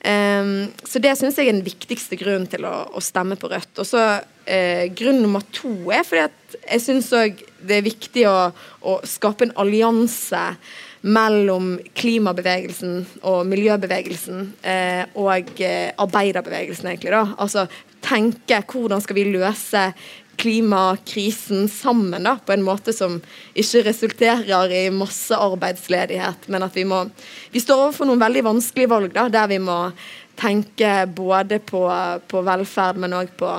Um, 0.03 0.67
så 0.83 0.99
det 0.99 1.13
syns 1.15 1.37
jeg 1.39 1.47
er 1.47 1.55
den 1.55 1.63
viktigste 1.63 2.17
grunnen 2.19 2.49
til 2.51 2.65
å, 2.67 2.73
å 2.91 3.03
stemme 3.03 3.37
på 3.39 3.47
Rødt. 3.51 3.77
Og 3.79 3.87
så 3.87 4.01
uh, 4.19 4.85
Grunn 4.99 5.21
nummer 5.23 5.45
to 5.55 5.71
er 5.95 6.03
fordi 6.07 6.25
at 6.25 6.57
jeg 6.65 6.83
syns 6.83 7.11
òg 7.15 7.39
det 7.63 7.77
er 7.79 7.85
viktig 7.85 8.25
å, 8.27 8.49
å 8.83 8.97
skape 9.07 9.47
en 9.47 9.55
allianse 9.63 10.41
mellom 11.03 11.75
klimabevegelsen 11.99 13.01
og 13.27 13.41
miljøbevegelsen 13.51 14.45
eh, 14.63 15.01
og 15.19 15.59
eh, 15.59 15.91
arbeiderbevegelsen, 15.99 16.87
egentlig. 16.93 17.11
da. 17.11 17.25
Altså 17.43 17.65
tenke 18.03 18.61
hvordan 18.67 19.03
skal 19.03 19.17
vi 19.19 19.25
løse 19.33 19.83
klimakrisen 20.35 21.67
sammen 21.69 22.25
da, 22.25 22.37
på 22.45 22.55
en 22.55 22.65
måte 22.65 22.93
som 22.95 23.19
ikke 23.53 23.83
resulterer 23.87 24.73
i 24.73 24.83
masse 24.93 25.37
arbeidsledighet, 25.37 26.49
men 26.51 26.65
at 26.65 26.75
vi 26.77 26.85
må 26.89 27.05
Vi 27.53 27.61
står 27.61 27.83
overfor 27.85 28.09
noen 28.09 28.21
veldig 28.21 28.43
vanskelige 28.47 28.89
valg 28.89 29.13
da, 29.13 29.27
der 29.29 29.47
vi 29.51 29.59
må 29.61 29.77
tenke 30.39 31.05
både 31.05 31.59
på, 31.61 31.85
på 32.27 32.41
velferd, 32.41 32.97
men 32.97 33.13
òg 33.13 33.29
på 33.37 33.51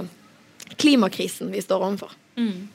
klimakrisen 0.74 1.52
vi 1.54 1.62
står 1.62 1.84
overfor. 1.86 2.16
Mm. 2.34 2.66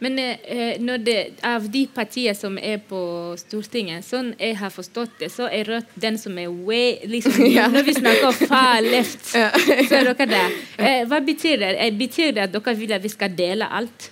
Men 0.00 0.18
eh, 0.22 0.76
når 0.78 0.98
det, 1.02 1.16
av 1.42 1.64
de 1.74 1.80
partiene 1.90 2.34
som 2.38 2.54
er 2.62 2.78
på 2.86 2.98
Stortinget, 3.40 4.04
sånn 4.06 4.28
jeg 4.38 4.54
har 4.60 4.70
forstått 4.70 5.16
det, 5.24 5.30
så 5.34 5.48
er 5.50 5.66
Rødt 5.66 5.96
den 5.98 6.18
som 6.22 6.38
er 6.38 6.52
way 6.68 7.00
liksom, 7.10 7.40
Ja. 7.56 7.66
Når 7.72 7.82
vi 7.88 7.94
snakker 7.98 8.36
far 8.46 8.78
left, 8.86 9.32
Ja. 9.34 9.48
så 9.88 9.98
er 9.98 10.12
dere 10.12 10.28
der. 10.30 10.54
Eh, 10.78 11.00
hva 11.10 11.18
betyr 11.26 11.58
det? 11.64 11.72
Eh, 11.82 11.90
Betyr 11.98 12.30
det 12.36 12.44
at 12.46 12.54
dere 12.54 12.76
vil 12.78 12.94
at 12.94 13.02
vi 13.02 13.10
skal 13.10 13.34
dele 13.34 13.66
alt? 13.80 14.10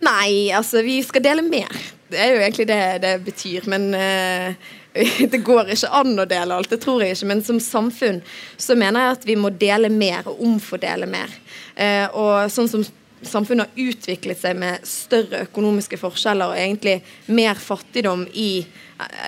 Nei, 0.00 0.48
altså 0.56 0.80
vi 0.86 1.00
skal 1.04 1.22
dele 1.26 1.42
mer. 1.44 1.74
Det 2.10 2.18
er 2.18 2.30
jo 2.32 2.38
egentlig 2.44 2.68
det 2.70 2.78
det 3.02 3.10
betyr. 3.26 3.66
Men 3.68 3.90
eh, 3.94 4.54
det 5.34 5.42
går 5.46 5.74
ikke 5.74 5.90
an 6.00 6.14
å 6.22 6.28
dele 6.30 6.54
alt, 6.56 6.70
det 6.72 6.80
tror 6.86 7.02
jeg 7.04 7.18
ikke. 7.18 7.28
Men 7.34 7.42
som 7.46 7.58
samfunn 7.60 8.22
så 8.56 8.78
mener 8.78 9.04
jeg 9.08 9.18
at 9.18 9.26
vi 9.28 9.36
må 9.42 9.50
dele 9.50 9.90
mer 9.92 10.22
og 10.30 10.40
omfordele 10.46 11.10
mer. 11.10 11.34
Eh, 11.74 12.06
og 12.14 12.46
sånn 12.54 12.70
som 12.70 12.86
samfunnet 13.22 13.68
har 13.68 13.88
utviklet 13.90 14.40
seg 14.40 14.58
med 14.58 14.86
større 14.86 15.44
økonomiske 15.46 15.98
forskjeller 16.00 16.52
og 16.52 16.58
egentlig 16.58 17.00
mer 17.32 17.58
fattigdom 17.60 18.26
i 18.32 18.52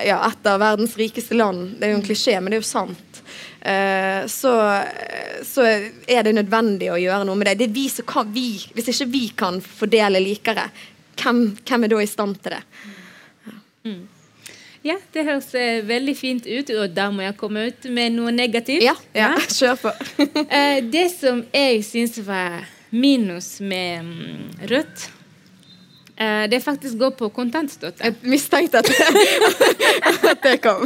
ja, 0.06 0.18
et 0.28 0.48
av 0.48 0.60
verdens 0.62 0.96
rikeste 1.00 1.36
land. 1.36 1.74
Det 1.78 1.88
er 1.88 1.94
jo 1.94 2.00
en 2.00 2.06
klisjé, 2.06 2.36
men 2.40 2.52
det 2.52 2.58
er 2.58 2.64
jo 2.64 2.68
sant. 2.68 3.22
Eh, 3.60 4.22
så, 4.28 4.54
så 5.46 5.66
er 5.66 6.26
det 6.26 6.34
nødvendig 6.36 6.90
å 6.92 7.00
gjøre 7.00 7.26
noe 7.28 7.38
med 7.38 7.52
det. 7.52 7.58
det 7.60 7.68
er 7.70 7.76
vi 7.76 7.86
som 7.92 8.08
kan, 8.08 8.32
vi, 8.34 8.56
hvis 8.74 8.90
ikke 8.92 9.10
vi 9.12 9.26
kan 9.44 9.60
fordele 9.64 10.22
likere, 10.22 10.66
hvem, 11.22 11.44
hvem 11.62 11.86
er 11.86 11.92
da 11.92 12.02
i 12.02 12.10
stand 12.10 12.40
til 12.42 12.56
det? 12.56 12.62
Ja, 14.82 14.96
det 15.14 15.22
høres 15.28 15.52
eh, 15.54 15.84
veldig 15.86 16.14
fint 16.18 16.46
ut, 16.48 16.70
og 16.74 16.94
da 16.94 17.06
må 17.14 17.22
jeg 17.22 17.36
komme 17.38 17.68
ut 17.70 17.84
med 17.94 18.16
noe 18.16 18.32
negativt. 18.34 18.82
Ja, 18.82 18.96
ja. 19.14 19.34
kjør 19.46 19.78
på. 19.86 19.92
Eh, 20.52 20.82
det 20.84 21.06
som 21.14 21.44
jeg 21.54 21.84
syns 21.86 22.18
var 22.26 22.64
minus 22.92 23.56
med 23.60 24.04
mm, 24.04 24.68
Rødt, 24.70 25.10
Uh, 26.20 26.50
det 26.50 26.60
faktisk 26.60 26.98
går 26.98 27.10
på 27.10 27.28
kontantstøtte. 27.28 28.04
Jeg 28.04 28.14
mistenkte 28.22 28.78
at, 28.78 28.90
at 30.30 30.42
det 30.44 30.58
kom. 30.62 30.84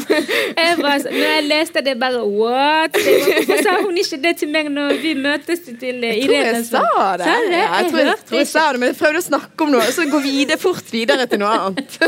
Jeg 0.56 0.76
bare, 0.80 0.98
når 1.02 1.26
jeg 1.34 1.42
leste 1.44 1.82
det, 1.84 1.96
bare 2.00 2.22
what? 2.22 2.94
Hvorfor 2.94 3.62
sa 3.62 3.74
hun 3.82 3.98
ikke 3.98 4.20
det 4.22 4.36
til 4.36 4.52
meg 4.54 4.70
når 4.70 4.94
vi 5.02 5.14
møtes 5.18 5.60
til 5.66 5.82
Irene? 5.82 6.12
Jeg 6.14 6.28
tror 6.28 6.36
jeg 6.36 6.64
sa 6.70 6.84
det. 7.18 7.26
Sa 7.26 7.34
det? 7.42 7.58
Ja, 7.58 7.74
jeg 7.74 7.90
tror 7.90 8.00
jeg, 8.04 8.14
tror 8.28 8.38
jeg 8.38 8.48
sa 8.52 8.64
det, 8.72 8.80
men 8.80 8.92
jeg 8.92 8.98
prøvde 9.02 9.24
å 9.24 9.26
snakke 9.26 9.66
om 9.66 9.74
noe, 9.74 9.90
så 9.92 10.06
gå 10.14 10.22
videre, 10.24 10.60
fort 10.62 10.94
videre 10.94 11.26
til 11.26 11.42
noe 11.42 11.52
annet. 11.58 12.00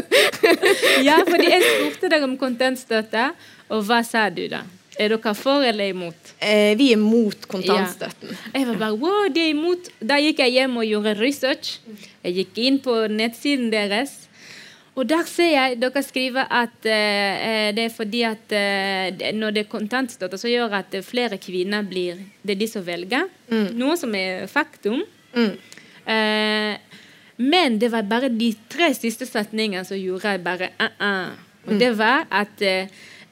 Ja, 1.08 1.18
fordi 1.26 1.50
jeg 1.50 1.62
spurte 1.66 2.14
deg 2.14 2.24
om 2.24 2.38
kontantstøtte, 2.38 3.30
og 3.74 3.82
hva 3.88 4.04
sa 4.06 4.28
du 4.30 4.44
da? 4.50 4.62
Er 4.98 5.12
dere 5.14 5.34
for 5.38 5.62
eller 5.62 5.92
imot? 5.92 6.32
Eh, 6.42 6.74
vi 6.78 6.90
er 6.92 6.98
mot 6.98 7.44
kontantstøtten. 7.50 8.32
Jeg 8.50 8.66
var 8.66 8.78
bare 8.80 8.96
wow, 8.98 9.28
de 9.30 9.44
er 9.44 9.52
imot. 9.52 9.90
Da 10.02 10.16
gikk 10.18 10.42
jeg 10.42 10.56
hjem 10.56 10.80
og 10.80 10.88
gjorde 10.88 11.12
research. 11.20 11.76
Jeg 12.26 12.34
gikk 12.40 12.58
inn 12.66 12.80
på 12.82 12.96
nettsiden 13.12 13.70
deres. 13.70 14.16
Og 14.98 15.06
der 15.06 15.22
ser 15.30 15.52
jeg 15.52 15.76
dere 15.78 16.02
skriver 16.02 16.50
at 16.50 16.86
eh, 16.90 17.68
det 17.76 17.84
er 17.86 17.94
fordi 17.94 18.24
at 18.26 18.54
eh, 18.58 19.30
når 19.38 19.54
det 19.54 19.62
er 19.62 19.70
kontantstøtte, 19.70 20.40
så 20.40 20.50
gjør 20.50 20.74
at 20.80 20.96
eh, 20.98 21.06
flere 21.06 21.38
kvinner 21.38 21.86
blir 21.86 22.18
Det 22.42 22.56
er 22.56 22.58
de 22.64 22.66
som 22.66 22.82
velger. 22.82 23.28
Noe 23.78 23.94
som 24.00 24.14
er 24.18 24.48
faktum. 24.50 25.04
Mm. 25.36 25.52
Eh, 26.10 27.04
men 27.38 27.78
det 27.78 27.92
var 27.94 28.02
bare 28.10 28.32
de 28.34 28.50
tre 28.66 28.90
siste 28.98 29.28
setningene 29.30 29.86
som 29.86 29.94
gjorde 29.94 30.34
jeg 30.34 30.42
bare 30.42 30.72
uh 30.80 30.90
-uh. 30.98 31.30
Og 31.68 31.78
det 31.78 31.98
var 31.98 32.26
at 32.30 32.62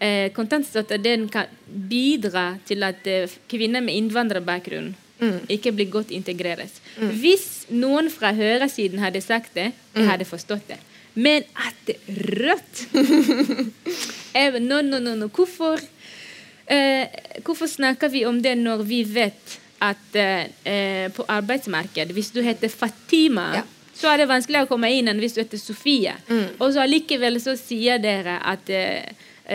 eh, 0.00 0.32
kontantstøtte 0.36 0.98
den 1.02 1.28
kan 1.32 1.50
bidra 1.66 2.56
til 2.68 2.82
at 2.86 3.06
eh, 3.06 3.30
kvinner 3.50 3.84
med 3.84 3.96
innvandrerbakgrunn 3.96 4.94
ikke 5.48 5.70
blir 5.72 5.88
godt 5.88 6.10
integreres. 6.12 6.74
Hvis 7.00 7.64
noen 7.72 8.10
fra 8.12 8.34
høyresiden 8.36 9.00
hadde 9.00 9.22
sagt 9.24 9.54
det, 9.56 9.70
jeg 9.96 10.04
hadde 10.10 10.26
forstått 10.28 10.66
det. 10.68 10.76
Men 11.16 11.46
at 11.56 11.94
rødt 12.36 12.82
no, 14.60 14.82
no, 14.82 14.98
no, 15.00 15.14
no. 15.16 15.28
Hvorfor, 15.32 15.80
eh, 16.68 17.08
hvorfor 17.44 17.66
snakker 17.66 18.12
vi 18.12 18.26
om 18.28 18.42
det 18.44 18.58
når 18.60 18.84
vi 18.84 19.00
vet 19.08 19.56
at 19.80 20.16
eh, 20.20 20.50
eh, 20.64 21.06
på 21.12 21.24
arbeidsmarkedet, 21.28 22.12
hvis 22.12 22.30
du 22.30 22.42
heter 22.44 22.68
Fatima 22.68 23.54
Ja. 23.54 23.62
så 23.96 24.12
er 24.12 24.18
det 24.20 24.28
vanskeligere 24.28 24.68
å 24.68 24.68
komme 24.68 24.90
inn 24.92 25.08
enn 25.08 25.20
hvis 25.20 25.36
du 25.36 25.40
heter 25.40 25.60
Sofie. 25.60 26.12
Mm. 26.28 26.60
Og 26.60 26.72
så 26.72 26.84
allikevel 26.84 27.40
så 27.40 27.56
sier 27.56 27.98
dere 27.98 28.36
at 28.44 28.68
eh, 28.68 29.08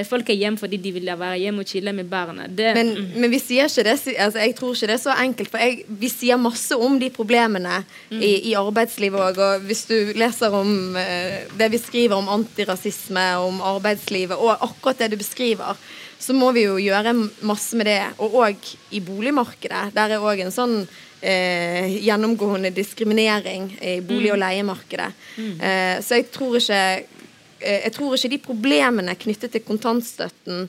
folk 0.07 0.29
er 0.31 0.37
hjemme 0.39 0.59
fordi 0.59 0.77
de 0.79 0.93
vil 0.95 1.09
være 1.19 1.39
hjemme 1.41 1.63
og 1.63 1.67
chille 1.67 1.93
med 1.95 2.07
barna. 2.11 2.47
Det, 2.47 2.71
Men, 2.77 2.93
mm. 2.95 3.07
men 3.19 3.33
vi 3.33 3.39
sier 3.43 3.67
ikke 3.67 3.83
det, 3.87 3.95
altså 4.15 4.39
jeg 4.39 4.55
tror 4.55 4.75
ikke 4.75 4.87
det 4.87 4.95
er 4.95 5.03
så 5.03 5.15
enkelt. 5.23 5.51
For 5.51 5.63
jeg, 5.63 5.83
vi 6.01 6.11
sier 6.11 6.39
masse 6.39 6.77
om 6.77 6.99
de 7.01 7.09
problemene 7.13 7.81
i, 8.11 8.51
i 8.51 8.55
arbeidslivet 8.59 9.19
òg. 9.19 9.41
Og 9.41 9.67
hvis 9.67 9.83
du 9.89 10.13
leser 10.15 10.55
om 10.55 10.95
eh, 10.99 11.43
det 11.59 11.71
vi 11.73 11.81
skriver 11.81 12.15
om 12.17 12.31
antirasisme, 12.31 13.25
om 13.43 13.59
arbeidslivet, 13.73 14.37
og 14.37 14.55
akkurat 14.69 15.03
det 15.03 15.11
du 15.13 15.19
beskriver, 15.19 15.79
så 16.21 16.35
må 16.37 16.51
vi 16.55 16.67
jo 16.67 16.77
gjøre 16.79 17.15
masse 17.49 17.77
med 17.77 17.89
det. 17.89 18.01
Og 18.21 18.35
òg 18.45 18.73
i 18.95 19.01
boligmarkedet. 19.03 19.89
Der 19.95 20.15
er 20.15 20.23
òg 20.23 20.43
en 20.45 20.53
sånn 20.53 20.75
eh, 21.21 21.97
gjennomgående 22.01 22.71
diskriminering 22.75 23.71
i 23.81 23.99
bolig- 24.05 24.33
og 24.33 24.39
leiemarkedet. 24.41 25.09
Eh, 25.37 25.97
så 26.05 26.21
jeg 26.21 26.29
tror 26.33 26.59
ikke 26.61 26.77
eh, 26.77 27.17
jeg 27.61 27.93
tror 27.95 28.15
ikke 28.17 28.29
de 28.33 28.41
problemene 28.45 29.15
knyttet 29.15 29.51
til 29.55 29.61
kontantstøtten 29.67 30.67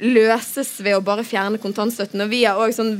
løses 0.00 0.70
ved 0.80 0.96
å 0.96 1.02
bare 1.04 1.24
fjerne 1.28 1.58
kontantstøtten. 1.60 2.22
Og 2.24 2.30
vi 2.32 2.44
har 2.46 2.56
òg 2.60 2.72
sånn 2.72 2.94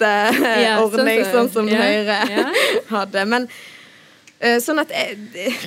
Ja, 0.00 0.78
sånn 0.80 0.94
så. 0.94 1.26
som- 1.32 1.34
sånn 1.34 1.52
som 1.52 1.68
yeah. 1.68 1.82
Høyre 1.84 2.16
yeah. 2.30 2.52
hadde. 2.88 3.26
Men 3.28 3.42
eh, 3.44 3.50
sånn 4.64 4.80
at 4.80 4.90
eh, 4.96 5.10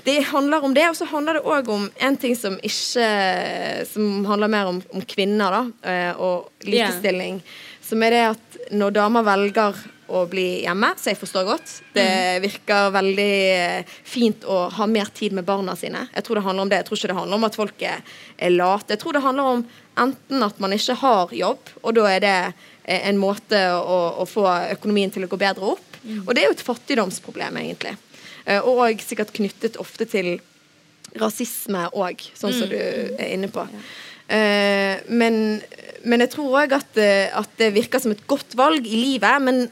det- 0.06 0.24
handler 0.32 0.64
om 0.66 0.74
det, 0.74 0.88
og 0.90 0.96
så 0.98 1.06
handler 1.06 1.38
det 1.38 1.44
òg 1.46 1.68
om 1.70 1.90
en 2.02 2.18
ting 2.18 2.34
som 2.36 2.56
ikke 2.58 3.86
Som 3.88 4.26
handler 4.26 4.48
mer 4.50 4.66
om, 4.72 4.82
om 4.94 5.02
kvinner, 5.02 5.52
da, 5.52 5.90
eh, 5.92 6.14
og 6.18 6.50
likestilling. 6.66 7.42
Som 7.84 8.02
er 8.04 8.10
det 8.16 8.24
at 8.32 8.58
når 8.74 8.94
damer 8.96 9.24
velger 9.28 9.76
å 10.14 10.24
bli 10.30 10.64
hjemme, 10.64 10.90
så 11.00 11.12
jeg 11.12 11.18
forstår 11.20 11.46
godt. 11.48 11.72
Det 11.96 12.42
virker 12.44 12.90
veldig 12.94 13.30
eh, 13.54 13.84
fint 14.04 14.44
å 14.50 14.70
ha 14.74 14.86
mer 14.90 15.06
tid 15.16 15.34
med 15.34 15.46
barna 15.46 15.76
sine. 15.80 16.08
Jeg 16.14 16.24
tror 16.26 16.36
det 16.40 16.44
handler 16.48 16.62
om 16.66 16.70
det. 16.70 16.80
Jeg 16.82 16.86
tror 16.90 16.98
ikke 17.00 17.12
det 17.14 17.18
handler 17.20 17.36
om 17.40 17.48
at 17.48 17.56
folk 17.56 17.82
er, 17.88 18.02
er 18.38 18.54
late. 18.54 18.94
Jeg 18.94 19.00
tror 19.04 19.14
det 19.18 19.24
handler 19.26 19.44
om 19.58 19.66
enten 19.98 20.44
at 20.44 20.60
man 20.60 20.74
ikke 20.76 20.96
har 21.02 21.34
jobb, 21.38 21.70
og 21.84 21.94
da 21.98 22.08
er 22.10 22.20
det 22.26 22.36
eh, 22.86 23.08
en 23.10 23.18
måte 23.22 23.60
å, 23.78 24.00
å 24.24 24.26
få 24.30 24.48
økonomien 24.78 25.12
til 25.14 25.26
å 25.26 25.32
gå 25.32 25.38
bedre 25.42 25.76
opp. 25.76 25.90
Og 26.26 26.34
det 26.36 26.42
er 26.44 26.50
jo 26.50 26.58
et 26.58 26.66
fattigdomsproblem, 26.68 27.58
egentlig. 27.62 27.94
Eh, 28.46 28.60
Og 28.60 29.00
sikkert 29.02 29.34
knyttet 29.34 29.78
ofte 29.80 30.06
til 30.10 30.40
rasisme 31.20 31.86
òg, 31.94 32.24
sånn 32.36 32.54
som 32.56 32.70
du 32.72 32.76
er 32.76 33.30
inne 33.36 33.48
på. 33.54 33.64
Eh, 34.34 35.04
men, 35.14 35.62
men 36.04 36.24
jeg 36.24 36.32
tror 36.34 36.56
òg 36.64 36.74
at, 36.74 36.98
eh, 36.98 37.30
at 37.38 37.50
det 37.60 37.70
virker 37.76 38.02
som 38.02 38.12
et 38.16 38.24
godt 38.28 38.56
valg 38.58 38.88
i 38.88 38.98
livet, 38.98 39.42
men 39.44 39.70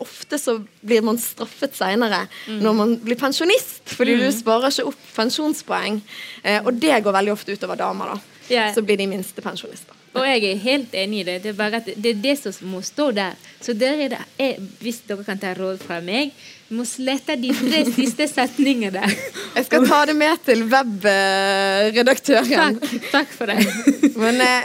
ofte 0.00 0.38
så 0.38 0.58
blir 0.84 1.02
man 1.02 1.18
straffet 1.18 1.74
seinere 1.74 2.22
når 2.46 2.76
man 2.76 2.96
blir 3.02 3.18
pensjonist, 3.18 3.82
fordi 3.96 4.14
du 4.20 4.28
sparer 4.36 4.70
ikke 4.70 4.86
opp 4.92 5.06
pensjonspoeng. 5.16 6.00
Og 6.64 6.72
det 6.80 7.02
går 7.04 7.16
veldig 7.18 7.32
ofte 7.34 7.56
utover 7.56 7.76
damer, 7.80 8.14
da. 8.14 8.20
Så 8.74 8.82
blir 8.84 8.96
de 9.00 9.06
minste 9.10 9.42
pensjonister. 9.42 9.96
Og 10.18 10.24
jeg 10.26 10.42
er 10.50 10.56
helt 10.64 10.94
enig 10.98 11.20
i 11.20 11.24
det. 11.28 11.36
Det 11.44 11.50
er 11.52 11.58
bare 11.58 11.76
at 11.78 11.86
det 11.94 12.10
er 12.16 12.22
det 12.24 12.32
som 12.40 12.52
må 12.72 12.80
stå 12.82 13.10
der. 13.14 13.36
Så 13.62 13.72
dere, 13.78 14.04
er 14.04 14.08
det- 14.16 14.24
jeg, 14.40 14.56
hvis 14.82 14.98
dere 15.06 15.22
kan 15.24 15.38
ta 15.38 15.52
råd 15.54 15.78
fra 15.84 16.00
meg, 16.02 16.32
må 16.70 16.84
slette 16.86 17.36
de 17.38 17.50
tre 17.54 17.84
siste 17.98 18.26
setningene 18.30 18.90
der. 18.94 19.10
Jeg 19.54 19.64
skal 19.68 19.86
ta 19.86 20.00
det 20.10 20.16
med 20.18 20.36
til 20.46 20.64
webredaktøren. 20.70 22.78
Takk, 22.80 23.10
takk 23.12 23.28
for 23.36 23.46
det. 23.50 23.58
Men 24.22 24.40
eh, 24.44 24.62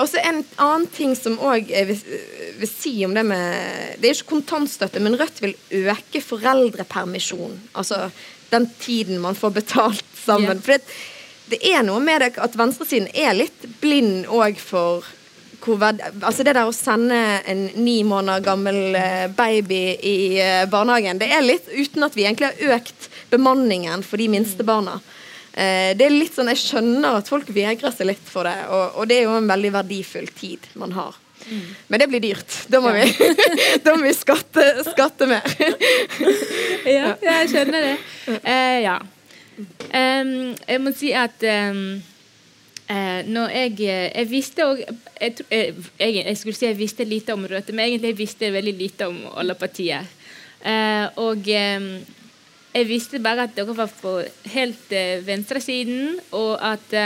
også 0.00 0.20
en 0.24 0.42
annen 0.58 0.86
ting 0.92 1.16
som 1.18 1.38
òg 1.44 1.68
vil, 1.72 1.98
vil 2.60 2.68
si 2.70 2.94
om 3.04 3.14
det 3.16 3.24
med 3.28 3.98
Det 4.00 4.08
er 4.10 4.14
ikke 4.16 4.30
kontantstøtte, 4.36 5.00
men 5.04 5.16
Rødt 5.20 5.40
vil 5.44 5.54
øke 5.88 6.20
foreldrepermisjon. 6.24 7.58
Altså 7.76 8.08
den 8.52 8.66
tiden 8.80 9.20
man 9.20 9.34
får 9.38 9.50
betalt 9.62 10.04
sammen. 10.24 10.56
Yeah. 10.58 10.62
For 10.64 10.72
det, 10.72 10.82
det 11.50 11.58
er 11.72 11.82
noe 11.86 12.00
med 12.02 12.22
det 12.22 12.30
at 12.40 12.54
venstresiden 12.58 13.10
er 13.14 13.34
litt 13.36 13.66
blind 13.82 14.28
òg 14.30 14.60
for 14.60 15.06
altså 15.62 16.42
det 16.42 16.56
der 16.56 16.66
å 16.66 16.74
sende 16.74 17.16
en 17.46 17.68
ni 17.84 18.00
måneder 18.02 18.42
gammel 18.42 18.96
eh, 18.98 19.28
baby 19.30 19.82
i 19.94 20.16
eh, 20.42 20.64
barnehagen, 20.70 21.20
det 21.20 21.28
er 21.30 21.44
litt 21.44 21.68
uten 21.70 22.02
at 22.02 22.16
vi 22.16 22.24
egentlig 22.26 22.50
har 22.50 22.78
økt 22.78 23.06
bemanningen 23.30 24.02
for 24.02 24.18
de 24.18 24.26
minste 24.32 24.66
barna. 24.66 24.98
Eh, 25.52 25.92
det 25.94 26.08
er 26.08 26.16
litt 26.16 26.34
sånn, 26.34 26.50
Jeg 26.50 26.64
skjønner 26.64 27.20
at 27.20 27.30
folk 27.30 27.50
vegrer 27.54 27.94
seg 27.94 28.10
litt 28.10 28.26
for 28.26 28.48
det, 28.48 28.56
og, 28.74 28.98
og 28.98 29.06
det 29.06 29.20
er 29.20 29.28
jo 29.28 29.36
en 29.38 29.50
veldig 29.52 29.72
verdifull 29.78 30.26
tid 30.34 30.66
man 30.74 30.96
har. 30.98 31.18
Men 31.88 32.00
det 32.00 32.06
blir 32.06 32.22
dyrt. 32.22 32.54
Da 32.70 32.80
må 32.80 32.92
vi, 32.94 33.06
da 33.84 33.96
må 33.96 34.06
vi 34.06 34.14
skatte, 34.16 34.66
skatte 34.92 35.30
mer. 35.30 35.46
Ja, 36.82 37.12
jeg 37.22 37.50
skjønner 37.52 37.84
det. 37.84 37.96
Eh, 38.42 38.78
ja. 38.82 38.96
Em, 39.92 40.32
jeg 40.68 40.80
må 40.80 40.92
si 40.96 41.12
at 41.16 41.44
um, 41.44 42.00
uh, 42.88 43.20
når 43.28 43.52
jeg 43.52 43.74
Jeg 43.82 44.26
visste 44.30 44.64
òg 44.64 44.80
jeg, 44.80 45.34
jeg, 45.50 45.74
jeg, 46.00 46.14
jeg 46.24 46.36
skulle 46.40 46.56
si 46.56 46.66
jeg 46.66 46.78
visste 46.78 47.04
lite 47.04 47.36
om 47.36 47.44
Røthe, 47.46 47.72
men 47.72 47.86
egentlig 47.86 48.14
jeg 48.14 48.18
visste 48.18 48.52
veldig 48.52 48.74
lite 48.78 49.06
om 49.06 49.22
alle 49.36 49.54
partier. 49.54 50.08
Uh, 50.64 51.06
og 51.20 51.46
um, 51.52 51.88
jeg 52.72 52.88
visste 52.88 53.20
bare 53.20 53.44
at 53.44 53.56
dere 53.56 53.76
var 53.76 53.92
på 54.00 54.18
helt 54.54 54.92
uh, 54.96 55.26
venstresiden, 55.26 56.20
og 56.32 56.56
at 56.62 56.96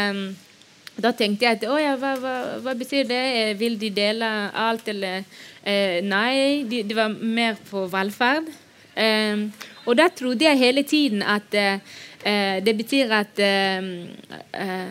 da 0.97 1.13
tenkte 1.13 1.45
jeg 1.45 1.59
at 1.59 1.65
å 1.69 1.77
ja, 1.77 1.93
hva, 2.01 2.15
hva, 2.21 2.35
hva 2.65 2.73
betyr 2.77 3.05
det? 3.09 3.23
Eh, 3.41 3.53
Vil 3.61 3.77
de 3.81 3.91
dele 3.93 4.29
alt, 4.57 4.89
eller 4.89 5.25
eh, 5.63 6.01
Nei, 6.05 6.65
de, 6.69 6.83
de 6.89 6.97
var 6.97 7.13
mer 7.13 7.59
på 7.69 7.85
velferd. 7.93 8.49
Em, 8.97 9.51
og 9.85 9.99
da 9.99 10.09
trodde 10.09 10.47
jeg 10.47 10.57
hele 10.57 10.87
tiden 10.89 11.21
at 11.21 11.53
eh, 11.53 11.83
eh, 12.27 12.59
det 12.65 12.75
betyr 12.77 13.13
at 13.15 13.39
eh, 13.39 14.91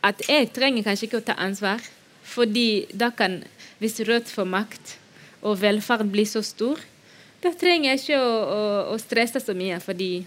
At 0.00 0.22
jeg 0.24 0.48
trenger 0.56 0.84
kanskje 0.86 1.08
ikke 1.08 1.18
å 1.20 1.24
ta 1.24 1.34
ansvar, 1.36 1.82
fordi 2.24 2.86
da 2.92 3.10
kan 3.12 3.42
Hvis 3.80 4.00
Rødt 4.08 4.30
får 4.32 4.48
makt, 4.48 4.96
og 5.42 5.60
velferd 5.60 6.08
blir 6.12 6.28
så 6.28 6.42
stor, 6.44 6.80
da 7.40 7.52
trenger 7.56 7.90
jeg 7.90 8.00
ikke 8.00 8.18
å, 8.20 8.32
å, 8.44 8.64
å 8.92 8.96
stresse 9.00 9.40
så 9.40 9.54
mye, 9.56 9.78
fordi 9.80 10.26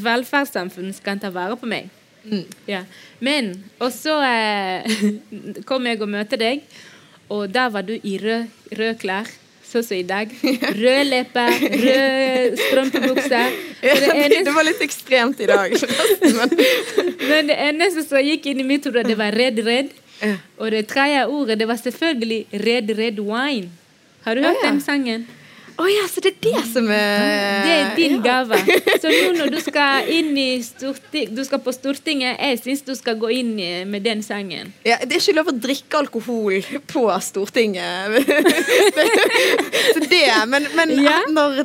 velferdssamfunnet 0.00 1.02
kan 1.04 1.20
ta 1.20 1.28
vare 1.32 1.58
på 1.60 1.68
meg. 1.68 1.90
Ja. 2.64 2.84
Men 3.20 3.52
og 3.76 3.92
så 3.92 4.16
eh, 4.24 4.88
kom 5.68 5.84
jeg 5.88 6.00
og 6.00 6.12
møtte 6.12 6.40
deg, 6.40 6.64
og 7.28 7.48
da 7.52 7.68
var 7.72 7.84
du 7.84 7.94
i 7.96 8.16
rød, 8.20 8.48
rød 8.72 9.00
klær. 9.02 9.28
Sånn 9.74 9.82
som 9.82 9.96
i 9.98 10.04
dag. 10.06 10.30
Rød 10.84 11.08
leppe, 11.08 11.44
rød 11.82 12.60
strømpebukse. 12.60 13.40
Ja, 13.82 13.94
det 13.98 14.28
det, 14.46 14.52
var 14.54 14.66
litt 14.68 14.82
ekstremt 14.84 15.40
i 15.42 15.48
dag. 15.50 15.74
forresten, 15.80 16.36
Men, 16.38 16.52
men 17.26 17.50
det 17.50 17.56
eneste 17.66 18.04
som 18.06 18.22
gikk 18.22 18.46
inn 18.52 18.62
i 18.62 18.66
mitt 18.68 18.86
hode, 18.86 19.02
det 19.02 19.16
var 19.18 19.34
redd, 19.34 19.58
redd. 19.66 19.90
Og 20.62 20.70
det 20.70 20.84
tredje 20.92 21.24
ordet, 21.26 21.58
det 21.58 21.66
var 21.66 21.80
selvfølgelig 21.80 22.62
red, 22.62 22.92
red 22.94 23.18
wine. 23.18 23.72
Har 24.24 24.38
du 24.38 24.46
hørt 24.46 24.62
ja. 24.62 24.70
den 24.70 24.80
sangen? 24.80 25.26
Å 25.74 25.84
ja, 25.90 26.04
så 26.06 26.22
det 26.22 26.30
er 26.36 26.36
det 26.44 26.60
som 26.70 26.86
er 26.94 27.64
Det 27.66 27.72
er 27.74 27.88
din 27.98 28.12
ja. 28.20 28.22
gave. 28.22 28.58
Så 29.02 29.10
nå 29.10 29.32
når 29.40 29.50
du 29.54 29.58
skal 29.64 30.06
inn 30.14 30.30
i 30.38 30.48
storting, 30.62 31.32
du 31.34 31.42
skal 31.46 31.62
på 31.64 31.72
Stortinget, 31.74 32.38
jeg 32.38 32.60
syns 32.62 32.84
du 32.86 32.92
skal 32.94 33.18
gå 33.18 33.32
inn 33.34 33.50
med 33.90 34.04
den 34.06 34.22
sangen. 34.22 34.70
Ja, 34.86 35.00
det 35.02 35.16
er 35.16 35.22
ikke 35.22 35.34
lov 35.40 35.50
å 35.50 35.56
drikke 35.66 36.02
alkohol 36.04 36.60
på 36.90 37.02
Stortinget. 37.26 38.20
så 39.94 40.04
det, 40.06 40.24
men, 40.52 40.70
men 40.78 40.94
Ja. 41.04 41.18
når 41.34 41.64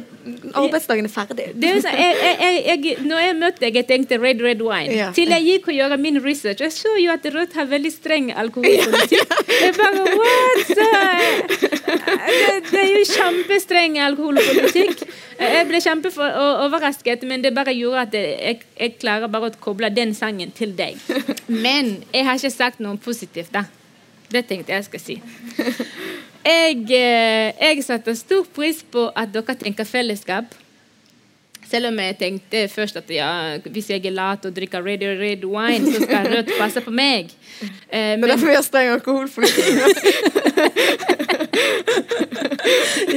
arbeidsdagen 0.54 1.08
er 1.08 1.14
ferdig 1.14 1.46
Det 1.56 1.70
er 1.70 1.82
sånn, 1.84 1.98
jeg, 2.00 2.18
jeg, 2.20 2.36
jeg, 2.44 2.84
jeg, 2.86 3.06
når 3.10 3.24
jeg 3.24 3.38
møtte 3.40 3.64
deg, 3.64 3.80
jeg 3.80 3.88
tenkte 3.90 4.20
red, 4.22 4.44
red 4.44 4.62
wine. 4.66 4.94
Ja. 4.96 5.10
Til 5.16 5.34
jeg 5.34 5.46
gikk 5.48 5.70
og 5.72 5.78
gjorde 5.78 5.98
min 6.02 6.20
research, 6.24 6.64
jeg 6.66 6.76
så 6.76 6.94
jo 7.02 7.14
at 7.14 7.26
Rødt 7.30 7.56
har 7.60 7.70
veldig 7.70 7.92
streng 7.94 8.32
alkoholpolitikk. 8.34 9.36
Jeg 9.60 9.74
bare, 9.76 10.04
what? 10.18 10.70
Det, 10.70 10.86
det 12.70 12.80
er 12.80 12.92
jo 12.94 13.02
kjempestreng 13.10 13.98
alkoholpolitikk. 14.06 15.04
Jeg 15.40 15.68
ble 15.70 15.82
kjempeoverrasket, 15.84 17.26
men 17.30 17.44
det 17.44 17.54
bare 17.56 17.74
gjorde 17.76 18.06
at 18.08 18.16
jeg, 18.18 18.62
jeg 18.80 18.96
klarer 19.00 19.32
bare 19.32 19.52
å 19.52 19.60
koble 19.62 19.92
den 19.94 20.16
sangen 20.18 20.52
til 20.56 20.74
deg. 20.78 21.00
Men 21.48 21.98
jeg 22.14 22.26
har 22.28 22.40
ikke 22.40 22.54
sagt 22.56 22.82
noe 22.84 23.00
positivt, 23.02 23.52
da. 23.56 23.66
Det 24.32 24.46
tenkte 24.48 24.74
jeg 24.76 24.86
skal 24.86 25.00
si. 25.02 25.22
Jeg, 26.46 26.78
eh, 26.96 27.52
jeg 27.60 27.84
setter 27.84 28.16
stor 28.16 28.46
pris 28.56 28.80
på 28.94 29.10
at 29.18 29.32
dere 29.34 29.56
tenker 29.60 29.84
fellesskap. 29.86 30.46
Selv 31.70 31.92
om 31.92 32.00
jeg 32.02 32.16
tenkte 32.18 32.64
først 32.72 32.96
at 32.98 33.10
ja, 33.14 33.58
hvis 33.70 33.90
jeg 33.92 34.02
er 34.10 34.14
lat 34.16 34.46
og 34.48 34.56
drikker 34.56 34.82
red, 34.82 35.04
red 35.20 35.44
wine, 35.46 35.92
så 35.94 36.00
skal 36.02 36.30
Rødt 36.32 36.50
passe 36.58 36.82
på 36.82 36.90
meg. 36.96 37.30
Eh, 37.62 37.68
Det 37.92 38.00
er 38.00 38.18
men, 38.18 38.30
derfor 38.32 38.48
vi 38.50 38.56
har 38.58 38.66
streng 38.66 38.90
alkoholpolitikk. 38.96 39.68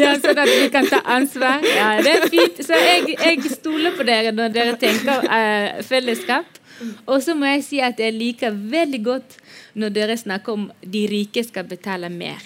ja, 0.03 0.13
sånn 0.21 0.41
at 0.43 0.51
vi 0.51 0.69
kan 0.75 0.89
ta 0.91 1.01
ansvar. 1.15 1.65
Ja, 1.65 1.89
det 2.05 2.13
er 2.19 2.27
fint. 2.33 2.61
Så 2.67 2.77
jeg, 2.77 3.15
jeg 3.17 3.55
stoler 3.55 3.95
på 3.97 4.05
dere 4.09 4.35
når 4.37 4.53
dere 4.59 4.77
tenker 4.81 5.25
eh, 5.29 5.81
fellesskap. 5.89 6.59
Og 7.07 7.23
så 7.23 7.35
må 7.39 7.47
jeg 7.55 7.65
si 7.67 7.81
at 7.85 8.01
jeg 8.01 8.15
liker 8.17 8.55
veldig 8.55 9.03
godt 9.05 9.37
når 9.79 9.95
dere 9.95 10.17
snakker 10.19 10.57
om 10.59 10.67
de 10.83 11.07
rike 11.11 11.45
skal 11.47 11.69
betale 11.71 12.11
mer. 12.13 12.43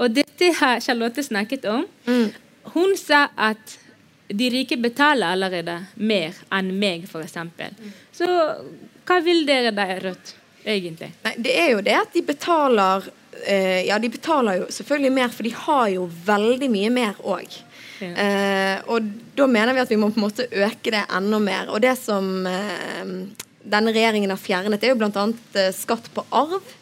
Og 0.00 0.14
dette 0.16 0.52
har 0.60 0.80
Charlotte 0.80 1.22
snakket 1.22 1.66
om. 1.68 1.84
Hun 2.74 2.96
sa 2.96 3.26
at 3.36 3.78
de 4.30 4.50
rike 4.52 4.76
betaler 4.78 5.34
allerede 5.34 5.74
mer 5.96 6.36
enn 6.54 6.70
meg, 6.78 7.06
f.eks. 7.08 7.36
Så 8.14 8.28
hva 9.08 9.16
vil 9.26 9.42
dere 9.48 9.72
da, 9.74 9.88
Rødt, 10.00 10.34
egentlig? 10.64 11.10
Nei, 11.24 11.34
det 11.42 11.56
er 11.58 11.72
jo 11.74 11.80
det 11.82 11.96
at 11.98 12.14
de 12.14 12.22
betaler 12.22 13.08
eh, 13.42 13.82
Ja, 13.88 13.98
de 13.98 14.10
betaler 14.12 14.60
jo 14.62 14.68
selvfølgelig 14.70 15.12
mer, 15.16 15.34
for 15.34 15.48
de 15.48 15.54
har 15.66 15.88
jo 15.96 16.06
veldig 16.26 16.70
mye 16.70 16.92
mer 16.94 17.18
òg. 17.26 17.58
Ja. 18.00 18.10
Eh, 18.24 18.76
og 18.90 19.06
da 19.36 19.46
mener 19.50 19.76
vi 19.76 19.82
at 19.82 19.92
vi 19.92 19.98
må 20.00 20.10
på 20.12 20.20
en 20.20 20.26
måte 20.26 20.48
øke 20.48 20.92
det 20.92 21.04
enda 21.06 21.40
mer. 21.42 21.70
Og 21.72 21.82
det 21.84 21.94
som 22.00 22.46
eh, 22.48 23.14
denne 23.60 23.94
regjeringen 23.94 24.32
har 24.32 24.40
fjernet, 24.40 24.82
er 24.82 24.94
jo 24.94 25.00
bl.a. 25.00 25.26
Eh, 25.60 25.72
skatt 25.76 26.10
på 26.14 26.24
arv. 26.32 26.76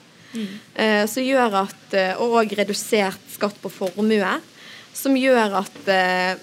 Eh, 0.74 1.04
som 1.08 1.24
gjør 1.24 1.54
at 1.64 1.94
eh, 1.96 2.18
Og 2.20 2.52
redusert 2.52 3.30
skatt 3.32 3.56
på 3.62 3.72
formue. 3.72 4.34
Som 4.94 5.16
gjør 5.18 5.60
at 5.62 5.90
eh, 5.92 6.34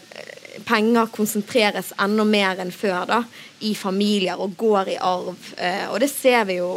penger 0.66 1.10
konsentreres 1.14 1.92
enda 2.02 2.26
mer 2.28 2.62
enn 2.64 2.72
før 2.74 3.08
da, 3.10 3.24
i 3.66 3.74
familier 3.78 4.40
og 4.42 4.56
går 4.60 4.94
i 4.96 5.00
arv. 5.02 5.50
Eh, 5.58 5.88
og 5.90 6.00
det 6.04 6.12
ser 6.12 6.46
vi 6.50 6.60
jo 6.60 6.70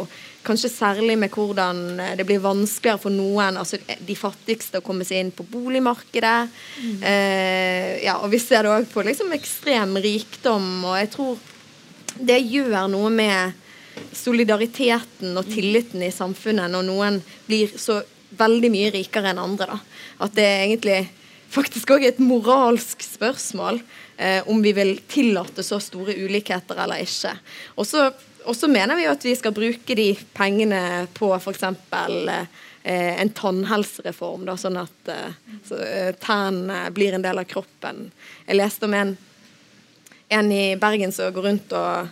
kanskje 0.45 0.71
særlig 0.71 1.17
med 1.19 1.31
hvordan 1.33 1.99
eh, 1.99 2.15
det 2.17 2.25
blir 2.27 2.41
vanskeligere 2.43 3.01
for 3.03 3.13
noen, 3.13 3.59
altså 3.59 3.79
de 3.79 4.17
fattigste, 4.17 4.79
å 4.79 4.85
komme 4.85 5.07
seg 5.07 5.23
inn 5.23 5.31
på 5.35 5.47
boligmarkedet. 5.51 6.37
Eh, 7.01 7.99
ja, 8.05 8.19
og 8.19 8.31
vi 8.33 8.41
ser 8.43 8.65
det 8.65 8.75
òg 8.75 8.89
på 8.91 9.05
liksom 9.05 9.33
ekstrem 9.35 9.97
rikdom, 10.03 10.69
og 10.89 10.99
jeg 10.99 11.11
tror 11.15 11.47
det 12.19 12.39
gjør 12.43 12.87
noe 12.91 13.11
med 13.13 13.65
solidariteten 14.15 15.35
og 15.37 15.47
tilliten 15.51 16.03
i 16.03 16.13
samfunnet 16.13 16.71
når 16.71 16.85
noen 16.87 17.19
blir 17.47 17.71
så 17.77 17.99
veldig 18.39 18.69
mye 18.71 18.91
rikere 18.93 19.31
enn 19.31 19.41
andre. 19.41 19.75
da. 19.75 19.79
At 20.25 20.35
det 20.37 20.47
egentlig 20.47 20.99
faktisk 21.49 21.91
òg 21.95 22.05
et 22.07 22.21
moralsk 22.23 23.03
spørsmål 23.05 23.81
eh, 24.17 24.41
om 24.49 24.61
vi 24.63 24.73
vil 24.77 24.95
tillate 25.09 25.65
så 25.65 25.81
store 25.83 26.15
ulikheter 26.17 26.79
eller 26.83 27.03
ikke. 27.03 27.35
Og 27.79 27.87
så 28.55 28.71
mener 28.71 28.99
vi 28.99 29.07
at 29.09 29.25
vi 29.25 29.35
skal 29.37 29.55
bruke 29.55 29.97
de 29.97 30.11
pengene 30.37 31.07
på 31.17 31.31
f.eks. 31.37 31.65
Eh, 32.83 33.21
en 33.21 33.29
tannhelsereform, 33.29 34.45
da, 34.47 34.55
sånn 34.57 34.77
at 34.79 35.09
eh, 35.11 35.33
eh, 35.75 36.13
tennene 36.15 36.87
blir 36.95 37.13
en 37.13 37.25
del 37.25 37.41
av 37.41 37.47
kroppen. 37.49 38.07
Jeg 38.47 38.55
leste 38.55 38.87
om 38.87 38.95
en, 38.95 39.11
en 40.31 40.51
i 40.55 40.77
Bergen 40.79 41.11
som 41.11 41.33
går 41.35 41.47
rundt 41.49 41.75
og, 41.75 42.07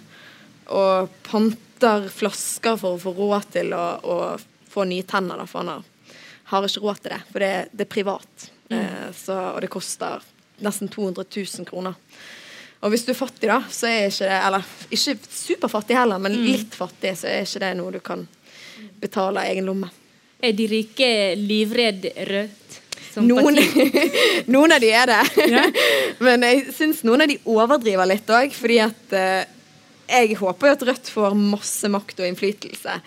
og 0.75 1.15
panter 1.23 2.09
flasker 2.11 2.75
for 2.81 2.97
å 2.97 3.01
få 3.01 3.15
råd 3.15 3.47
til 3.55 3.71
å, 3.77 3.85
å 4.03 4.17
få 4.67 4.85
nye 4.91 5.07
tenner. 5.07 5.39
Da, 5.39 5.47
for 5.47 5.63
han 5.63 5.87
har, 6.51 6.67
ikke 6.67 6.83
råd 6.83 7.01
til 7.01 7.15
det, 7.15 7.21
for 7.31 7.47
det, 7.47 7.53
det 7.71 7.87
er 7.87 7.93
privat. 7.95 8.49
Mm. 8.69 8.79
Eh, 8.79 9.07
så, 9.15 9.37
og 9.53 9.61
det 9.63 9.71
koster 9.71 10.23
nesten 10.63 10.89
200 10.89 11.25
000 11.35 11.67
kroner. 11.67 11.95
Og 12.85 12.93
hvis 12.93 13.05
du 13.07 13.11
er 13.13 13.17
fattig, 13.17 13.49
da, 13.49 13.61
så 13.73 13.89
er 13.89 14.11
ikke 14.11 14.27
det 14.27 14.35
Eller 14.47 14.65
ikke 14.93 15.15
superfattig 15.33 15.97
heller, 15.97 16.21
men 16.21 16.35
mm. 16.37 16.43
litt 16.45 16.75
fattig, 16.77 17.15
så 17.17 17.29
er 17.31 17.47
ikke 17.47 17.63
det 17.63 17.71
noe 17.79 17.95
du 17.95 18.01
kan 18.05 18.27
betale 19.01 19.41
av 19.41 19.49
egen 19.49 19.65
lomme. 19.65 19.89
Er 20.37 20.53
de 20.53 20.67
rike 20.69 21.09
livredd 21.39 22.11
Rødt? 22.29 22.83
Noen, 23.17 23.57
noen, 24.53 24.73
av 24.75 24.81
de 24.83 24.91
er 24.93 25.09
det. 25.09 25.47
Ja. 25.49 25.63
Men 26.27 26.43
jeg 26.45 26.67
syns 26.77 26.99
noen 27.07 27.23
av 27.25 27.31
de 27.31 27.39
overdriver 27.49 28.05
litt 28.05 28.29
òg, 28.29 28.53
fordi 28.53 28.77
at 28.83 29.15
eh, 29.17 29.47
jeg 30.07 30.37
håper 30.37 30.69
jo 30.69 30.75
at 30.75 30.85
Rødt 30.91 31.09
får 31.09 31.37
masse 31.39 31.89
makt 31.89 32.21
og 32.21 32.29
innflytelse. 32.29 32.99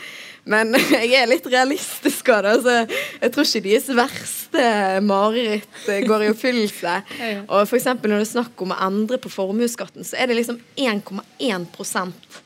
Men 0.50 0.74
jeg 0.98 1.14
er 1.20 1.30
litt 1.30 1.46
realistisk 1.50 2.30
av 2.34 2.44
det. 2.44 2.54
Altså, 2.58 3.00
jeg 3.20 3.34
tror 3.34 3.48
ikke 3.48 3.64
deres 3.68 3.88
verste 4.00 4.66
mareritt 5.06 5.88
eh, 5.88 6.02
går 6.08 6.26
i 6.26 6.30
oppfyllelse. 6.34 6.96
Og 7.52 7.62
f.eks. 7.64 7.88
når 7.94 8.16
det 8.16 8.20
er 8.24 8.30
snakk 8.34 8.66
om 8.66 8.74
å 8.74 8.80
endre 8.88 9.20
på 9.22 9.32
formuesskatten, 9.32 10.06
så 10.06 10.18
er 10.18 10.30
det 10.30 10.40
liksom 10.40 10.60
1,1% 10.74 12.40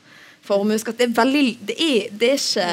formuesskatt. 0.45 0.99
Det 0.99 1.09
er 1.09 1.17
veldig 1.17 1.45
Det 1.65 1.75
er, 1.81 2.09
det 2.13 2.33
er 2.35 2.41
ikke 2.41 2.69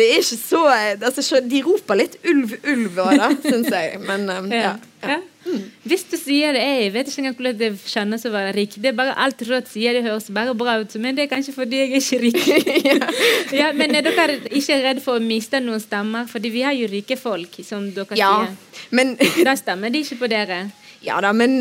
det 0.00 0.06
er 0.10 0.22
ikke 0.22 0.38
så 0.40 0.62
altså, 0.72 1.40
De 1.44 1.60
roper 1.64 2.00
litt 2.00 2.16
ulv, 2.26 2.56
ulv 2.64 2.96
da, 2.96 3.28
syns 3.50 3.68
jeg. 3.72 4.00
Men 4.06 4.24
um, 4.32 4.48
ja. 4.52 4.74
ja. 5.04 5.18
Mm. 5.46 5.62
Hvis 5.88 6.02
du 6.10 6.16
sier 6.20 6.52
det, 6.52 6.60
jeg 6.60 6.92
vet 6.92 7.08
ikke 7.08 7.22
engang 7.22 7.36
hvordan 7.38 7.58
det 7.60 7.70
kjennes 7.88 8.26
å 8.28 8.32
være 8.32 8.52
rik. 8.56 8.76
Det 8.76 8.90
er 8.90 8.96
bare 8.98 9.14
Alt 9.24 9.40
Rødt 9.48 9.70
sier 9.72 9.96
det 9.96 10.02
høres 10.04 10.28
bare 10.36 10.52
bra 10.58 10.76
ut, 10.82 10.96
men 11.00 11.16
det 11.16 11.24
er 11.24 11.30
kanskje 11.32 11.54
fordi 11.56 11.80
jeg 11.80 11.94
er 11.94 12.02
ikke 12.02 12.20
rik. 12.26 12.98
ja. 13.60 13.70
men 13.76 13.96
er 13.96 14.04
dere 14.08 14.36
ikke 14.50 14.80
redd 14.84 15.00
for 15.04 15.20
å 15.20 15.24
miste 15.24 15.62
noen 15.64 15.80
stemmer? 15.82 16.28
Fordi 16.30 16.52
vi 16.52 16.64
har 16.66 16.76
jo 16.76 16.90
rike 16.92 17.16
folk, 17.20 17.60
som 17.66 17.88
dere 17.96 18.20
ja, 18.20 18.34
sier. 18.44 18.84
Men... 18.96 19.16
da 19.46 19.56
stemmer 19.58 19.92
de 19.92 20.04
ikke 20.04 20.20
på 20.24 20.30
dere. 20.32 20.64
Ja 21.00 21.16
da, 21.24 21.30
men 21.32 21.54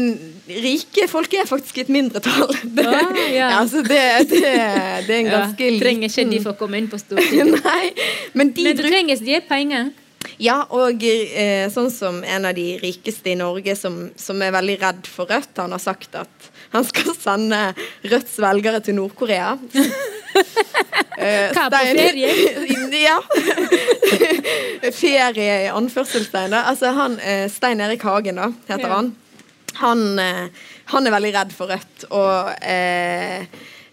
rike 0.50 1.06
folk 1.08 1.32
er 1.40 1.48
faktisk 1.48 1.78
et 1.86 1.92
mindretall. 1.94 2.52
Det, 2.76 2.84
ah, 2.92 3.20
ja. 3.32 3.54
altså 3.62 3.82
det, 3.86 4.02
det, 4.34 4.42
det, 4.44 4.52
er 4.52 5.16
en 5.16 5.32
ganske 5.38 5.70
ja, 5.70 5.80
Trenger 5.80 6.12
ikke 6.12 6.28
de 6.34 6.42
for 6.44 6.56
å 6.56 6.60
komme 6.60 6.82
inn 6.82 6.90
på 6.92 7.00
Stortinget. 7.00 7.56
Nei, 7.70 7.94
men 8.36 8.52
de, 8.56 8.68
men 8.68 8.80
du 8.80 8.84
trenger 8.84 9.24
de 9.24 9.42
penger. 9.48 9.92
Ja, 10.40 10.62
og 10.76 11.04
eh, 11.04 11.68
sånn 11.72 11.90
som 11.92 12.20
en 12.24 12.48
av 12.48 12.56
de 12.56 12.74
rikeste 12.80 13.32
i 13.32 13.38
Norge 13.40 13.76
som, 13.80 14.02
som, 14.20 14.40
er 14.44 14.54
veldig 14.56 14.76
redd 14.82 15.08
for 15.08 15.28
Rødt, 15.32 15.56
han 15.60 15.76
har 15.76 15.82
sagt 15.84 16.16
at 16.20 16.50
han 16.74 16.86
skal 16.88 17.16
sende 17.16 17.60
Rødts 18.08 18.36
velgere 18.44 18.80
til 18.84 18.96
Nord-Korea. 19.00 19.56
eh, 21.20 21.50
Hva, 21.56 21.70
på 21.72 21.82
ferie? 21.96 22.36
ja. 23.00 23.18
ferie 24.92 25.58
i 25.64 25.72
anførselstegn. 25.72 26.56
Altså 26.60 26.94
han, 26.96 27.18
eh, 27.24 27.48
Stein 27.52 27.84
Erik 27.84 28.04
Hagen, 28.08 28.40
da, 28.44 28.52
heter 28.68 28.88
ja. 28.88 28.94
han. 29.00 29.12
Han, 29.80 30.20
eh, 30.20 30.48
han, 30.94 31.08
er 31.08 31.16
veldig 31.16 31.34
redd 31.36 31.54
for 31.56 31.72
Rødt, 31.72 32.08
og 32.10 32.56
eh, 32.62 33.46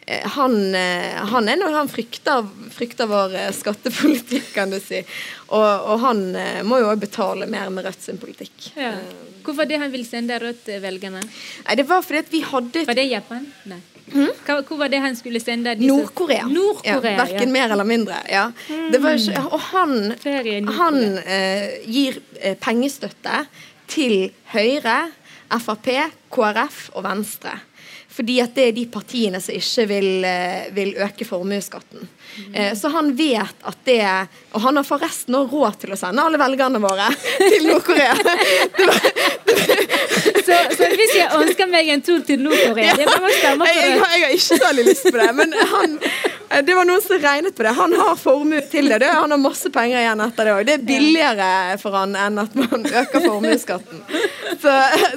Eh, 0.06 0.26
han, 0.28 0.74
eh, 0.74 1.14
han, 1.14 1.48
er 1.48 1.58
noe 1.58 1.72
han 1.74 1.88
frykter, 1.90 2.46
frykter 2.70 3.08
vår 3.10 3.34
skattepolitikk, 3.56 4.52
kan 4.54 4.70
du 4.70 4.78
si. 4.82 5.00
Og, 5.48 5.66
og 5.66 5.98
han 6.04 6.22
må 6.66 6.78
jo 6.82 6.92
òg 6.92 7.02
betale 7.02 7.48
mer 7.50 7.72
med 7.74 7.88
Rødt 7.88 8.06
sin 8.06 8.20
politikk. 8.22 8.70
Ja. 8.78 8.94
Hvorfor 9.46 9.66
det 9.66 9.80
han 9.82 9.90
vil 9.90 10.06
sende 10.06 10.38
Rødt-velgerne? 10.42 11.24
Det 11.78 11.86
var 11.90 12.06
fordi 12.06 12.22
at 12.22 12.32
vi 12.32 12.44
hadde 12.46 12.86
Var 12.86 12.98
det 12.98 13.06
Japan? 13.10 13.44
Nei. 13.70 13.82
Mm? 14.06 14.30
Hva, 14.46 14.60
hvor 14.62 14.78
var 14.78 14.90
det 14.90 15.00
han 15.02 15.16
skulle 15.18 15.40
sende? 15.42 15.74
Nord-Korea. 15.82 16.46
Nord 16.46 16.84
ja, 16.86 17.00
Verken 17.02 17.48
ja. 17.48 17.52
mer 17.56 17.74
eller 17.74 17.86
mindre. 17.88 18.20
Ja. 18.30 18.44
Ikke, 18.70 19.42
og 19.42 19.58
han, 19.72 20.14
han 20.78 21.00
eh, 21.26 21.80
gir 21.90 22.20
pengestøtte 22.62 23.42
til 23.90 24.28
Høyre, 24.54 25.00
Frp, 25.50 25.88
KrF 26.32 26.90
og 26.94 27.06
Venstre. 27.06 27.58
Fordi 28.16 28.38
at 28.40 28.54
det 28.56 28.70
er 28.70 28.72
de 28.72 28.86
partiene 28.88 29.40
som 29.44 29.54
ikke 29.54 29.84
vil, 29.90 30.24
eh, 30.24 30.72
vil 30.72 30.94
øke 31.04 31.24
formuesskatten. 31.28 32.08
Mm. 32.36 32.76
Så 32.76 32.88
han 32.92 33.16
vet 33.16 33.54
at 33.64 33.78
det 33.84 34.28
Og 34.52 34.60
han 34.60 34.76
har 34.76 34.84
forresten 34.84 35.34
òg 35.38 35.52
råd 35.52 35.78
til 35.80 35.92
å 35.94 35.96
sende 35.96 36.20
alle 36.20 36.38
velgerne 36.40 36.78
våre 36.80 37.08
til 37.38 37.66
Nord-Korea. 37.68 38.14
så, 40.46 40.54
så, 40.76 40.84
hvis 40.96 41.14
jeg 41.16 41.30
ønsker 41.32 41.66
meg 41.70 41.88
en 41.92 42.02
tur 42.04 42.20
til 42.26 42.40
Nord-Korea 42.44 42.92
ja, 42.92 42.96
jeg, 43.00 43.08
jeg, 43.08 43.16
jeg, 43.76 44.00
har 44.02 44.16
ikke 44.32 44.58
så 44.64 44.70
lyst 44.76 45.04
på 45.08 45.16
det, 45.16 45.32
men 45.36 45.48
han, 45.72 45.98
eh, 46.00 46.35
det 46.48 46.74
var 46.74 46.86
noen 46.88 47.02
som 47.02 47.18
regnet 47.20 47.56
på 47.56 47.64
det. 47.66 47.74
Han 47.76 47.92
har 47.98 48.16
formue 48.20 48.62
til 48.70 48.88
det. 48.92 49.10
Han 49.10 49.34
har 49.34 49.40
masse 49.42 49.70
penger 49.74 50.00
igjen 50.00 50.22
etter 50.24 50.48
det 50.48 50.54
òg. 50.54 50.64
Det 50.68 50.78
er 50.78 50.88
billigere 50.88 51.50
for 51.82 51.98
han 51.98 52.16
enn 52.16 52.42
at 52.42 52.56
man 52.58 52.86
øker 52.86 53.24
formuesskatten. 53.26 54.02
Så, 54.62 54.74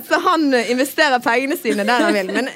så 0.09 0.21
han 0.25 0.49
investerer 0.59 1.21
pengene 1.23 1.57
sine 1.59 1.85
der 1.87 2.07
han 2.07 2.17
vil. 2.17 2.33
Men 2.33 2.49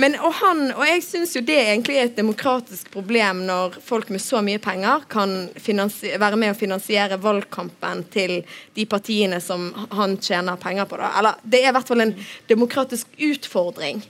men, 0.00 0.14
og, 0.22 0.32
han, 0.38 0.62
og 0.76 0.84
jeg 0.86 1.02
syns 1.04 1.32
jo 1.34 1.42
det 1.44 1.56
egentlig 1.58 1.96
er 1.98 2.08
et 2.08 2.18
demokratisk 2.18 2.90
problem 2.92 3.42
når 3.48 3.78
folk 3.84 4.10
med 4.12 4.22
så 4.22 4.42
mye 4.44 4.60
penger 4.62 5.06
kan 5.10 5.34
være 5.58 6.38
med 6.38 6.52
å 6.52 6.58
finansiere 6.58 7.18
valgkampen 7.20 8.04
til 8.12 8.36
de 8.76 8.86
partiene 8.90 9.40
som 9.42 9.70
han 9.96 10.16
tjener 10.22 10.60
penger 10.62 10.88
på. 10.90 11.00
Da. 11.00 11.10
Eller 11.20 11.40
det 11.42 11.62
er 11.62 11.72
i 11.72 11.76
hvert 11.76 11.90
fall 11.90 12.04
en 12.06 12.14
demokratisk 12.50 13.10
utfordring. 13.30 14.02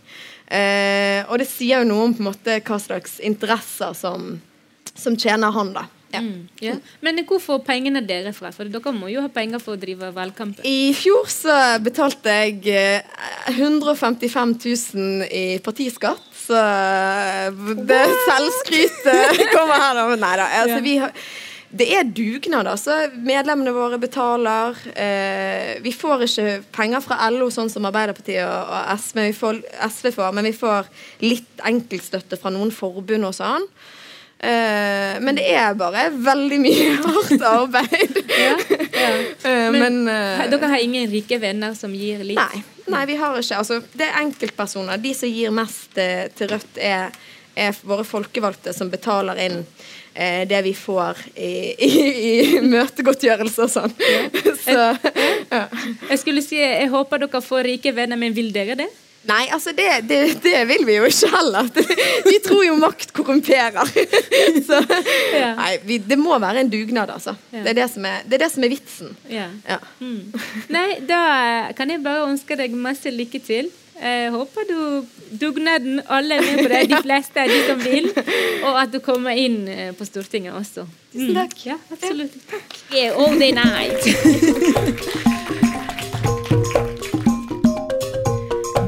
Eh, 0.51 1.23
og 1.31 1.39
det 1.39 1.47
sier 1.47 1.85
jo 1.85 1.91
noe 1.93 2.09
om 2.09 2.17
på 2.17 2.25
en 2.25 2.31
måte 2.33 2.59
hva 2.67 2.79
slags 2.83 3.21
interesser 3.23 3.95
som, 3.95 4.35
som 4.95 5.17
tjener 5.19 5.55
han, 5.55 5.75
da. 5.77 5.87
Ja. 6.11 6.21
Mm, 6.25 6.49
ja. 6.59 6.73
Men 7.07 7.21
hvor 7.29 7.39
får 7.39 7.61
pengene 7.67 8.03
dere 8.03 8.33
fra? 8.35 8.51
For 8.55 8.67
dere 8.67 8.93
må 8.97 9.07
jo 9.13 9.23
ha 9.23 9.31
penger 9.31 9.63
for 9.63 9.77
å 9.77 9.81
drive 9.81 10.11
valgkamp. 10.17 10.59
I 10.67 10.91
fjor 10.99 11.29
så 11.31 11.59
betalte 11.85 12.35
jeg 12.35 12.65
155 13.55 14.17
eh, 14.27 14.75
000 14.97 15.29
i 15.31 15.45
partiskatt. 15.63 16.27
Så 16.41 16.59
det 17.87 18.01
selvskrytet 18.27 19.45
kommer 19.55 19.79
her, 19.79 20.01
da. 20.01 20.09
Nei 20.19 20.33
da. 20.41 20.49
Altså, 20.65 20.81
vi 20.83 20.97
har 20.99 21.15
det 21.71 21.87
er 21.95 22.03
dugnad. 22.03 22.67
altså. 22.67 22.97
Medlemmene 23.15 23.73
våre 23.75 23.99
betaler. 24.03 24.75
Eh, 24.95 25.79
vi 25.83 25.93
får 25.95 26.27
ikke 26.27 26.57
penger 26.75 27.05
fra 27.05 27.31
LO 27.31 27.47
sånn 27.55 27.71
som 27.71 27.87
Arbeiderpartiet 27.87 28.43
og, 28.43 28.75
og 28.75 28.91
SV, 28.99 29.23
får, 29.39 29.63
SV, 29.87 30.11
får, 30.17 30.35
men 30.35 30.51
vi 30.51 30.55
får 30.57 30.91
litt 31.23 31.65
enkeltstøtte 31.71 32.41
fra 32.41 32.51
noen 32.55 32.75
forbund 32.75 33.29
og 33.29 33.37
sånn. 33.39 33.69
Eh, 34.41 35.21
men 35.21 35.37
det 35.37 35.47
er 35.53 35.77
bare 35.79 36.09
veldig 36.17 36.59
mye 36.63 36.89
hardt 37.07 37.47
arbeid. 37.53 38.19
ja, 38.35 38.57
ja. 38.75 39.11
Uh, 39.45 39.69
men, 39.77 39.79
men 39.79 40.01
uh, 40.09 40.47
dere 40.51 40.73
har 40.73 40.83
ingen 40.83 41.07
rike 41.13 41.39
venner 41.39 41.77
som 41.79 41.95
gir 41.95 42.25
litt? 42.27 42.41
Nei, 42.41 42.65
nei 42.91 43.05
vi 43.13 43.19
har 43.21 43.39
ikke. 43.39 43.61
Altså, 43.63 43.79
det 43.95 44.09
er 44.09 44.19
enkeltpersoner. 44.25 44.99
De 44.99 45.15
som 45.15 45.31
gir 45.31 45.55
mest 45.55 45.95
til 45.95 46.51
Rødt, 46.51 46.83
er, 46.83 47.15
er, 47.55 47.79
våre 47.87 48.09
folkevalgte 48.09 48.75
som 48.75 48.91
betaler 48.91 49.39
inn 49.47 49.63
det 50.15 50.63
vi 50.67 50.73
får 50.75 51.21
i, 51.35 51.53
i, 51.87 51.91
i 52.31 52.63
møtegodtgjørelse 52.65 53.67
og 53.67 53.71
sånn. 53.73 53.95
Ja. 54.03 54.25
Så, 54.65 54.81
ja. 55.51 55.63
Jeg 56.11 56.19
skulle 56.23 56.43
si, 56.45 56.59
jeg 56.61 56.91
håper 56.93 57.23
dere 57.25 57.41
får 57.45 57.69
rike 57.69 57.95
venner, 57.97 58.19
men 58.21 58.35
vil 58.37 58.51
dere 58.55 58.77
det? 58.83 58.91
Nei, 59.29 59.43
altså 59.53 59.75
det, 59.77 59.87
det, 60.09 60.19
det, 60.41 60.61
vil 60.71 60.87
vi 60.89 60.95
jo 60.97 61.09
ikke 61.09 61.29
heller. 61.35 61.67
Vi 62.31 62.39
tror 62.45 62.63
jo 62.65 62.77
makt 62.81 63.13
korrumperer. 63.13 63.91
Så 64.69 64.79
nei, 64.81 65.75
vi, 65.85 65.99
det 66.01 66.17
må 66.17 66.39
være 66.41 66.65
en 66.65 66.71
dugnad, 66.73 67.13
altså. 67.13 67.35
Det, 67.51 67.67
er 67.69 67.77
det, 67.83 67.89
som 67.93 68.07
er, 68.09 68.25
det 68.25 68.39
er 68.39 68.45
det 68.47 68.51
som 68.55 68.65
er 68.65 68.73
vitsen. 68.73 69.13
Ja. 69.29 69.79
Mm. 70.01 70.33
Nei, 70.73 70.87
da 71.05 71.21
kan 71.77 71.93
jeg 71.93 72.01
bare 72.05 72.31
ønske 72.31 72.57
deg 72.57 72.73
masse 72.73 73.13
lykke 73.13 73.43
til. 73.45 73.69
Jeg 74.01 74.31
håper 74.33 74.65
du 74.69 75.05
dugnaden 75.41 76.01
alle 76.09 76.35
er 76.39 76.41
med 76.41 76.63
på 76.63 76.69
det, 76.73 76.89
de 76.89 77.03
fleste 77.05 77.43
er 77.43 77.53
de 77.53 77.59
som 77.67 77.83
vil. 77.85 78.09
Og 78.65 78.81
at 78.81 78.95
du 78.95 78.99
kommer 79.05 79.37
inn 79.37 79.69
eh, 79.69 79.91
på 79.97 80.05
Stortinget 80.09 80.57
også. 80.57 80.87
Tusen 81.13 81.35
takk. 81.37 81.53
Mm. 81.53 81.67
Ja, 81.69 81.77
absolutt. 81.93 82.41
Takk. 82.51 82.79
Yeah, 82.95 83.21
all 83.21 83.37
day 83.41 83.53
night. 83.53 84.01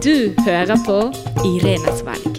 Du 0.03 0.35
hører 0.45 0.77
på 0.87 0.97
Irenes 1.47 2.03
valg. 2.03 2.32